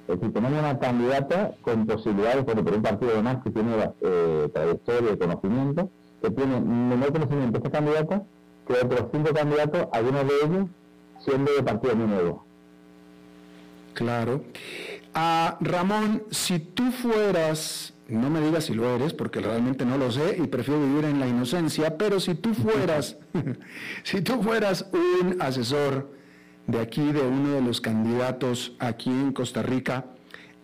[0.08, 3.70] Es decir, tenemos una candidata con posibilidades, por un partido además que tiene
[4.02, 5.90] eh, trayectoria y conocimiento,
[6.22, 8.22] que tiene menor conocimiento esta candidata
[8.66, 10.66] que otros cinco candidatos, algunos de ellos
[11.24, 12.44] siendo de partido muy nuevo.
[13.94, 14.42] Claro.
[15.14, 20.12] Ah, Ramón, si tú fueras no me digas si lo eres, porque realmente no lo
[20.12, 23.18] sé y prefiero vivir en la inocencia, pero si tú fueras,
[24.04, 26.10] si tú fueras un asesor
[26.66, 30.06] de aquí, de uno de los candidatos aquí en Costa Rica,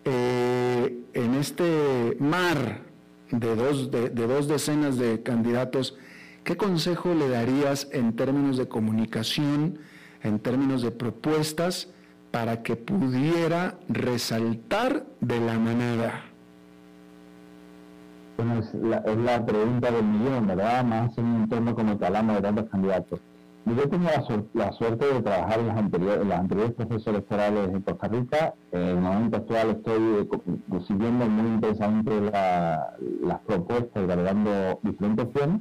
[0.04, 2.82] eh, en este mar
[3.32, 5.96] de dos, de dos decenas de candidatos,
[6.44, 9.78] ¿qué consejo le darías en términos de comunicación,
[10.22, 11.88] en términos de propuestas,
[12.30, 16.32] para que pudiera resaltar de la manera?
[18.58, 20.84] es la, pregunta del millón, ¿verdad?
[20.84, 23.20] Más en un entorno como el que hablamos de tantos candidatos.
[23.64, 24.08] Yo tengo
[24.54, 28.54] la, suerte de trabajar en, las anteriores, en los anteriores procesos electorales en Costa Rica.
[28.72, 35.60] En el momento actual estoy eh, siguiendo muy intensamente las propuestas y valorando diferentes opciones.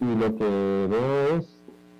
[0.00, 1.46] Y lo que veo es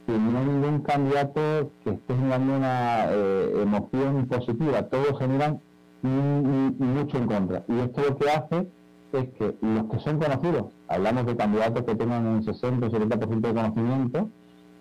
[0.06, 4.82] que no hay ningún candidato que esté generando una eh, emoción positiva.
[4.84, 5.60] Todos generan
[6.02, 7.64] mucho en contra.
[7.68, 8.68] Y esto lo que hace
[9.12, 13.40] es que los que son conocidos, hablamos de candidatos que tengan un 60 o 70%
[13.40, 14.30] de conocimiento,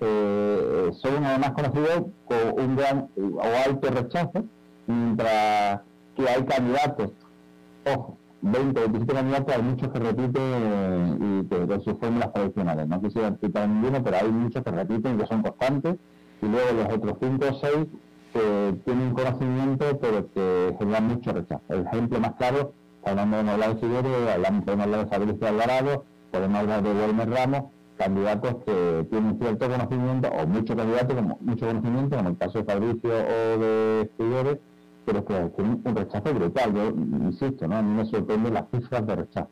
[0.05, 4.45] eh, son además conocidos con un gran o alto rechazo,
[4.87, 5.81] mientras
[6.15, 7.11] que hay candidatos,
[7.85, 12.87] ojo, 20 o 27 candidatos, hay muchos que repiten y que, sus fórmulas tradicionales.
[12.87, 15.95] No quisiera citar ninguno, pero hay muchos que repiten y que son constantes,
[16.41, 17.87] y luego los otros 5 o 6
[18.33, 21.63] que tienen conocimiento, pero que generan mucho rechazo.
[21.69, 22.73] El ejemplo más claro
[23.03, 27.63] podemos hablar de Figueroa, hablamos, podemos hablar de Fabricio Alvarado, podemos hablar de Wilmer Ramos,
[28.03, 32.63] candidatos que tienen cierto conocimiento, o mucho candidatos, como, mucho conocimiento, como el caso de
[32.65, 34.57] Fabricio o de Figueroa,
[35.05, 36.73] pero que tienen un rechazo brutal.
[36.73, 37.77] Yo insisto, ¿no?
[37.77, 39.49] a me sorprenden las cifras de rechazo.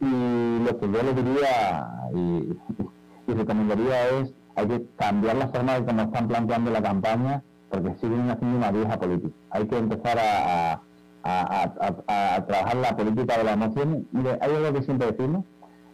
[0.00, 5.84] Y lo que yo le diría, y recomendaría es, hay que cambiar la forma de
[5.84, 9.34] cómo están planteando la campaña, porque siguen haciendo una vieja política.
[9.50, 10.80] Hay que empezar a,
[11.24, 14.06] a, trabajar la política de la emoción.
[14.12, 15.44] Mire, hay algo que siempre decimos,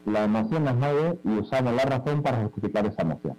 [0.06, 3.36] la emoción nos mueve y usamos la razón para justificar esa emoción.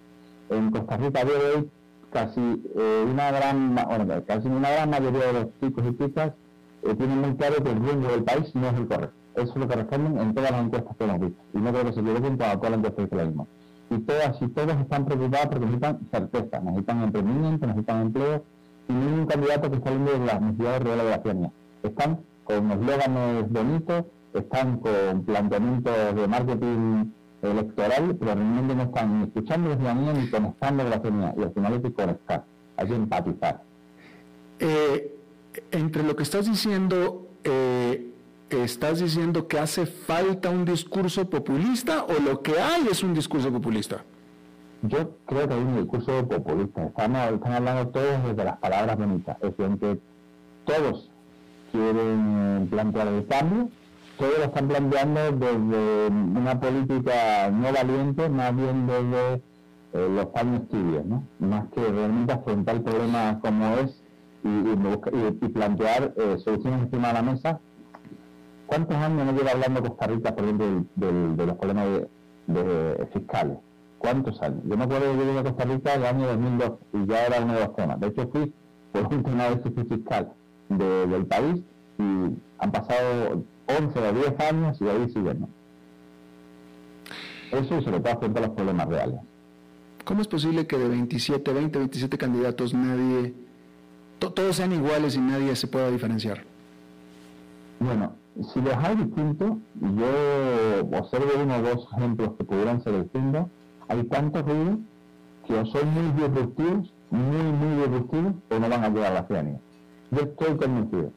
[0.49, 1.69] En Costa Rica de hoy
[2.11, 6.33] casi eh, una gran bueno, casi una gran mayoría de los chicos y chicas
[6.83, 9.15] eh, tienen muy claro que el rumbo del país no es el correcto.
[9.35, 11.41] Eso es lo que responden en todas las encuestas que hemos visto.
[11.53, 13.47] Y no creo que se equivoquen con todas las encuestas que mismo.
[13.89, 18.43] Y todas y todos están preocupados porque necesitan certeza, necesitan emprendimiento, necesitan empleo,
[18.87, 21.51] y un candidato que está de las necesidades reales de la ciudadanía.
[21.83, 27.11] Están con eslóganes bonitos, están con planteamientos de marketing
[27.41, 31.33] electoral, pero realmente no están escuchando la ciudadanía ni conectando con la ciudadanía.
[31.37, 32.45] Y al final hay que conectar,
[32.77, 33.61] hay que empatizar.
[34.59, 35.17] Eh,
[35.71, 38.13] entre lo que estás diciendo, eh,
[38.49, 43.51] ¿estás diciendo que hace falta un discurso populista o lo que hay es un discurso
[43.51, 44.03] populista?
[44.83, 46.85] Yo creo que hay un discurso populista.
[46.85, 49.37] Estamos, están hablando todos desde las palabras bonitas.
[49.41, 49.99] Es decir, que
[50.65, 51.11] todos
[51.71, 53.69] quieren plantear el cambio,
[54.21, 59.33] todos lo están planteando desde una política no valiente, más bien desde
[59.93, 61.23] eh, los años tibios, ¿no?
[61.39, 64.03] Más que realmente afrontar el problema como es
[64.43, 67.59] y, plantear eh, soluciones encima de la mesa.
[68.67, 71.87] ¿Cuántos años no lleva hablando Costa Rica, por ejemplo, de los problemas
[72.45, 73.57] de, fiscales?
[73.97, 74.61] ¿Cuántos años?
[74.65, 77.53] Yo me acuerdo que yo a Costa Rica el año 2002 y ya era uno
[77.53, 77.99] de los temas.
[77.99, 78.53] De hecho, fui
[78.91, 80.31] por un tema de déficit fiscal
[80.69, 81.63] del país
[81.97, 82.03] y
[82.59, 85.41] han pasado 11 o 10 años y ahí siguen.
[85.41, 85.49] ¿no?
[87.51, 89.19] Eso se lo puede afrontar los problemas reales.
[90.05, 93.33] ¿Cómo es posible que de 27, 20, 27 candidatos nadie,
[94.19, 96.43] todos sean iguales y nadie se pueda diferenciar?
[97.79, 98.13] Bueno,
[98.53, 103.47] si los hay distintos, yo observo uno o dos ejemplos que pudieran ser distintos,
[103.87, 104.79] hay tantos ruidos
[105.45, 109.59] que son muy disruptivos, muy, muy disruptivos, o no van a llegar a la ciudadanía.
[110.11, 111.11] Yo estoy convencido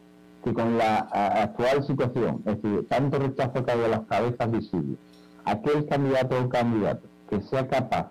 [0.45, 4.99] que con la actual situación, es decir, tanto rechazo que hay a las cabezas visibles,
[5.45, 8.11] aquel candidato o candidato que sea capaz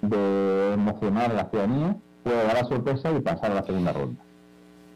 [0.00, 4.22] de emocionar a la ciudadanía puede dar la sorpresa y pasar a la segunda ronda.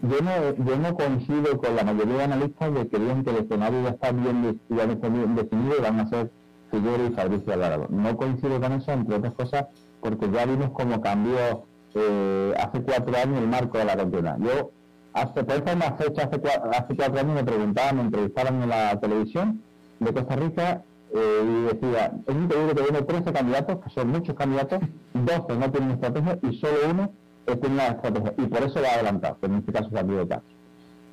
[0.03, 3.37] Yo no, yo no coincido con la mayoría de analistas de que digan que el
[3.37, 6.31] escenario ya está bien, ya definido y van a ser
[6.71, 7.87] Figueroa y Fabricio Alvarado.
[7.91, 9.67] No coincido con eso, entre otras cosas,
[10.01, 14.37] porque ya vimos cómo cambió eh, hace cuatro años el marco de la contienda.
[14.41, 14.71] Yo
[15.13, 16.41] hace, por una fecha, hace,
[16.71, 19.63] hace cuatro años me preguntaban, me entrevistaban en la televisión
[20.01, 20.83] de Costa Rica
[21.15, 24.81] eh, y decía, es increíble que tiene 13 candidatos, que son muchos candidatos,
[25.15, 27.13] 12 no tienen estrategia y solo uno
[27.45, 28.35] tiene una estrategia.
[28.39, 30.43] Y por eso va adelantado, que en este caso es de caso.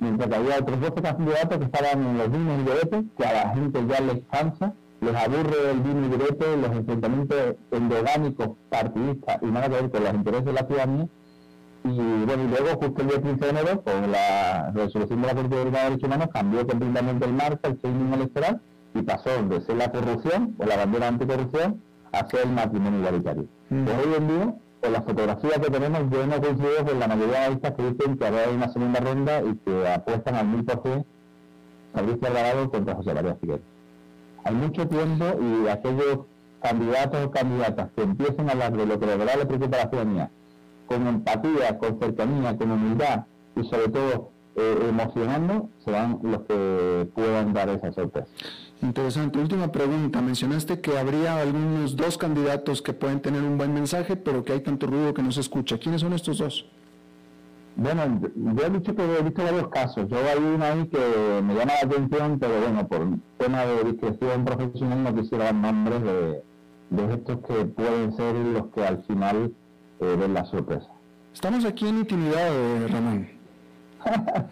[0.00, 3.54] Mientras que había otros 12 candidatos que estaban en los vinos y que a la
[3.54, 9.46] gente ya les cansa, les aburre el vino y direte, los enfrentamientos endogámicos, partidistas y
[9.46, 11.08] nada que ver con los intereses de la ciudadanía,
[11.84, 15.34] y bueno, y luego justo el día 15 de enero, con la resolución de la
[15.34, 18.60] Corte de Derechos Humanos, cambió completamente el marco, el seguimiento electoral,
[18.94, 23.46] y pasó de ser la corrupción, o la bandera anticorrupción, a ser el matrimonio igualitario.
[23.70, 23.84] Mm.
[23.84, 27.32] Pues hoy en día, con las fotografías que tenemos, yo no coincido con la mayoría
[27.32, 30.82] de analistas que dicen que habrá una segunda ronda y que apuestan al mil por
[30.82, 31.06] cien
[31.94, 33.64] Fabricio Alvarado contra José María Figueroa.
[34.44, 36.20] Hay mucho tiempo y aquellos
[36.62, 39.84] candidatos o candidatas que empiecen a hablar de lo que de verdad le preocupa a
[39.84, 40.30] la ciudadanía
[40.90, 43.24] con empatía, con cercanía, con humildad
[43.54, 48.26] y sobre todo eh, emocionando, serán los que puedan dar esa sorpresa.
[48.82, 49.38] Interesante.
[49.38, 50.20] Última pregunta.
[50.20, 54.60] Mencionaste que habría algunos dos candidatos que pueden tener un buen mensaje, pero que hay
[54.62, 55.78] tanto ruido que no se escucha.
[55.78, 56.66] ¿Quiénes son estos dos?
[57.76, 60.08] Bueno, yo he dicho que he visto varios casos.
[60.08, 63.06] Yo hay uno ahí que me llama la atención, pero bueno, por
[63.38, 66.42] tema de discreción profesional no quisiera dar nombres de,
[66.90, 69.52] de estos que pueden ser los que al final
[70.00, 70.88] eh, la sorpresa.
[71.32, 73.28] Estamos aquí en intimidad, eh, Ramón.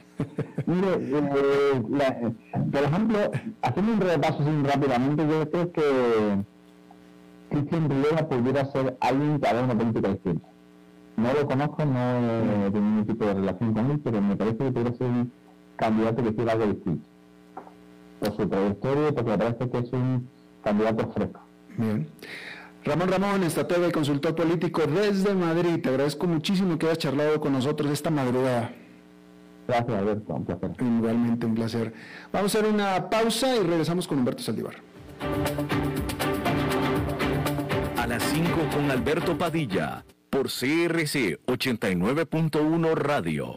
[0.66, 2.34] Mire, eh,
[2.70, 3.18] por ejemplo,
[3.62, 6.44] haciendo un repaso así rápidamente, yo creo que
[7.50, 10.48] Cristian Rivera pudiera ser alguien que haga una política distinta.
[11.16, 14.70] No lo conozco, no tengo ningún tipo de relación con él, pero me parece que
[14.70, 15.32] pudiera ser un
[15.76, 17.08] candidato que quiera algo distinto.
[18.20, 20.28] Por su trayectoria, porque me parece que es un
[20.62, 21.40] candidato fresco.
[21.76, 22.06] Bien.
[22.84, 25.80] Ramón Ramón, estratega y consultor político desde Madrid.
[25.82, 28.72] Te agradezco muchísimo que hayas charlado con nosotros esta madrugada.
[29.66, 30.34] Gracias, Alberto.
[30.34, 30.70] Un placer.
[30.80, 31.92] Igualmente un placer.
[32.32, 34.76] Vamos a hacer una pausa y regresamos con Humberto Saldívar.
[37.96, 43.56] A las 5 con Alberto Padilla, por CRC 89.1 Radio.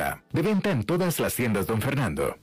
[0.31, 2.35] De venta en todas las tiendas, don Fernando.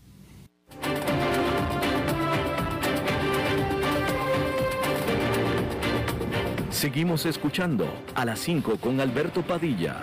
[6.70, 9.96] Seguimos escuchando a las 5 con Alberto Padilla.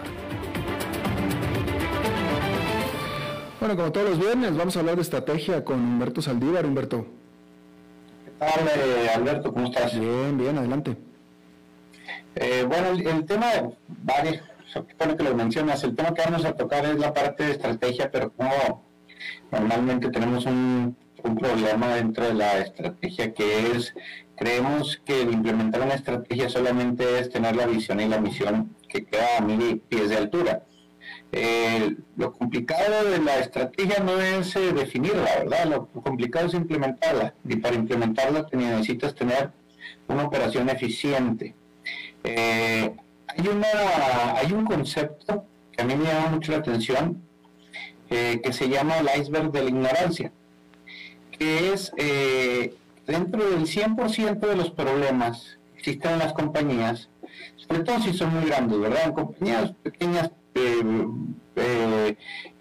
[3.61, 6.65] Bueno, como todos los viernes, vamos a hablar de estrategia con Humberto Saldívar.
[6.65, 7.07] Humberto.
[8.25, 9.53] ¿Qué tal, eh, Alberto?
[9.53, 9.97] ¿Cómo estás?
[9.97, 10.97] Bien, bien, adelante.
[12.35, 13.47] Eh, bueno, el, el tema,
[13.87, 14.41] vale,
[14.97, 18.11] bueno que lo mencionas, el tema que vamos a tocar es la parte de estrategia,
[18.11, 18.84] pero como
[19.51, 20.97] normalmente tenemos un,
[21.41, 23.95] problema dentro de la estrategia que es,
[24.38, 29.05] creemos que el implementar una estrategia solamente es tener la visión y la misión que
[29.05, 30.61] queda a mil pies de altura.
[32.15, 35.65] Lo complicado de la estrategia no es eh, definirla, ¿verdad?
[35.65, 37.34] Lo complicado es implementarla.
[37.43, 39.51] Y para implementarla necesitas tener
[40.07, 41.55] una operación eficiente.
[42.23, 42.95] Eh,
[43.38, 47.21] hay, una, hay un concepto que a mí me llama mucho la atención,
[48.09, 50.31] eh, que se llama el iceberg de la ignorancia,
[51.31, 52.73] que es eh,
[53.05, 57.09] dentro del 100% de los problemas que existen en las compañías,
[57.55, 59.05] sobre todo si son muy grandes, ¿verdad?
[59.05, 62.15] En compañías pequeñas, eh,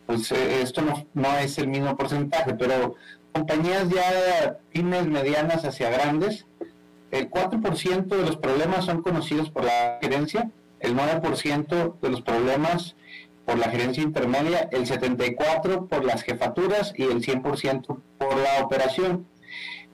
[0.07, 2.97] pues esto no, no es el mismo porcentaje, pero
[3.33, 6.47] compañías ya pymes medianas hacia grandes,
[7.11, 10.51] el 4% de los problemas son conocidos por la gerencia
[10.85, 12.95] el 9% de los problemas
[13.45, 19.27] por la gerencia intermedia, el 74% por las jefaturas y el 100% por la operación.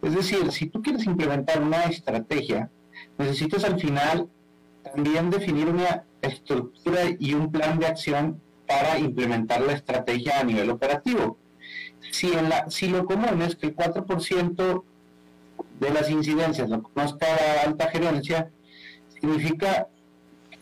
[0.03, 2.70] Es decir, si tú quieres implementar una estrategia,
[3.18, 4.28] necesitas al final
[4.82, 10.70] también definir una estructura y un plan de acción para implementar la estrategia a nivel
[10.70, 11.38] operativo.
[12.11, 14.84] Si, lo común es que el 4%
[15.78, 18.51] de las incidencias lo conozca la alta gerencia,
[19.20, 19.88] significa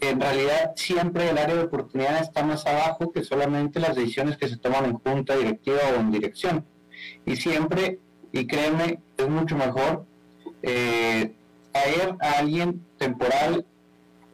[0.01, 4.49] en realidad siempre el área de oportunidad está más abajo que solamente las decisiones que
[4.49, 6.65] se toman en junta directiva o en dirección.
[7.27, 7.99] Y siempre,
[8.33, 10.07] y créeme, es mucho mejor
[10.63, 11.35] eh,
[11.73, 13.67] traer a alguien temporal,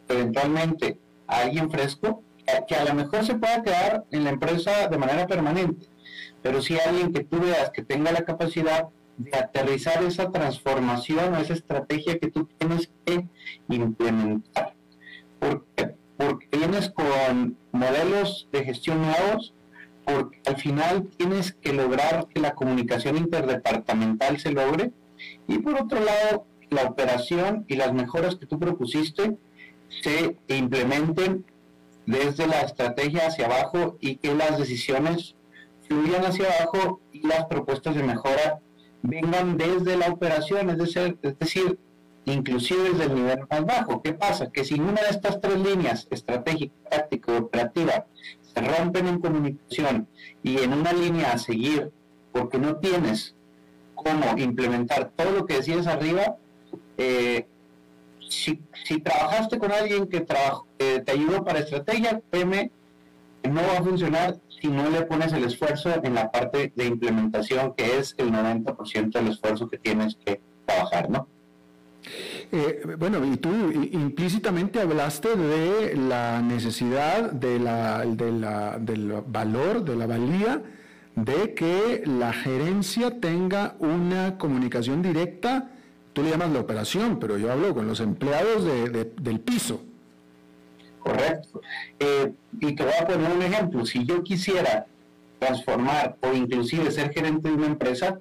[0.08, 2.22] eventualmente a alguien fresco,
[2.68, 5.86] que a lo mejor se pueda quedar en la empresa de manera permanente,
[6.42, 11.38] pero si alguien que tú veas que tenga la capacidad de aterrizar esa transformación o
[11.38, 13.26] esa estrategia que tú tienes que
[13.68, 14.63] implementar.
[16.34, 19.54] Porque vienes con modelos de gestión nuevos,
[20.04, 24.90] porque al final tienes que lograr que la comunicación interdepartamental se logre.
[25.46, 29.36] Y por otro lado la operación y las mejoras que tú propusiste
[30.02, 31.44] se implementen
[32.04, 35.36] desde la estrategia hacia abajo y que las decisiones
[35.86, 38.58] fluyan hacia abajo y las propuestas de mejora
[39.02, 41.78] vengan desde la operación, es decir, es decir
[42.26, 44.02] inclusive desde el nivel más bajo.
[44.02, 44.50] ¿Qué pasa?
[44.50, 48.06] Que si una de estas tres líneas, estratégica, táctica y operativa,
[48.42, 50.08] se rompen en comunicación
[50.42, 51.90] y en una línea a seguir,
[52.32, 53.34] porque no tienes
[53.94, 56.36] cómo implementar todo lo que decías arriba,
[56.98, 57.46] eh,
[58.28, 58.60] si,
[59.00, 62.70] trabajaste con alguien que, te ayudó para estrategia, créeme,
[63.42, 67.74] no va a funcionar si no le pones el esfuerzo en la parte de implementación,
[67.74, 71.28] que es el 90% del esfuerzo que tienes que trabajar, ¿no?
[72.52, 73.50] Eh, bueno, y tú
[73.92, 80.62] implícitamente hablaste de la necesidad de la, del valor, de la valía
[81.16, 85.70] de que la gerencia tenga una comunicación directa,
[86.12, 89.82] tú le llamas la operación, pero yo hablo con los empleados del piso.
[90.98, 91.60] Correcto.
[91.98, 93.84] Eh, y te voy a poner un ejemplo.
[93.84, 94.86] Si yo quisiera
[95.38, 98.20] transformar o inclusive ser gerente de una empresa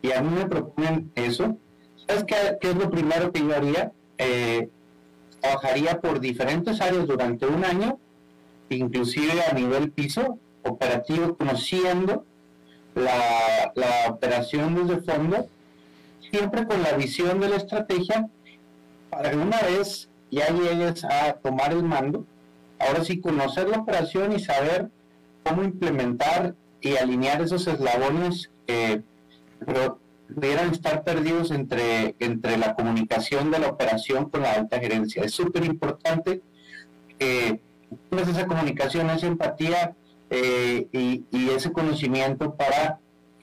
[0.00, 1.58] y a mí me proponen eso,
[2.06, 3.92] ¿Sabes qué, es lo primero que yo haría?
[4.18, 4.68] Eh,
[5.40, 7.98] trabajaría por diferentes áreas durante un año,
[8.68, 12.24] inclusive a nivel piso, operativo, conociendo
[12.94, 15.46] la, la operación desde fondo,
[16.30, 18.28] siempre con la visión de la estrategia,
[19.10, 22.24] para que una vez ya llegues a tomar el mando,
[22.78, 24.88] ahora sí conocer la operación y saber
[25.44, 29.02] cómo implementar y alinear esos eslabones que
[30.32, 35.22] pudieran estar perdidos entre, entre la comunicación de la operación con la alta gerencia.
[35.22, 36.42] Es súper importante
[37.18, 37.60] que
[38.10, 39.94] esa comunicación, esa empatía,
[40.34, 42.98] eh, y, ese conocimiento para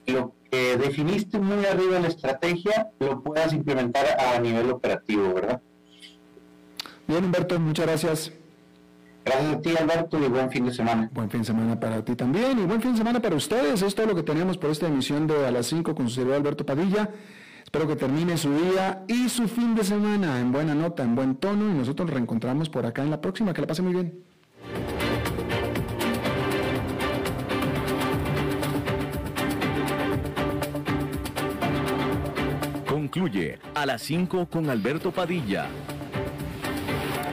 [0.06, 5.62] lo que definiste muy arriba la estrategia lo puedas implementar a nivel operativo, ¿verdad?
[7.06, 8.32] Bien, Humberto, muchas gracias.
[9.30, 11.08] Gracias a ti, Alberto, y buen fin de semana.
[11.12, 13.80] Buen fin de semana para ti también y buen fin de semana para ustedes.
[13.80, 16.38] Es todo lo que tenemos por esta emisión de A las 5 con su servidor
[16.38, 17.08] Alberto Padilla.
[17.62, 21.36] Espero que termine su día y su fin de semana en buena nota, en buen
[21.36, 23.54] tono y nosotros nos reencontramos por acá en la próxima.
[23.54, 24.18] Que la pase muy bien.
[32.84, 35.68] Concluye a las 5 con Alberto Padilla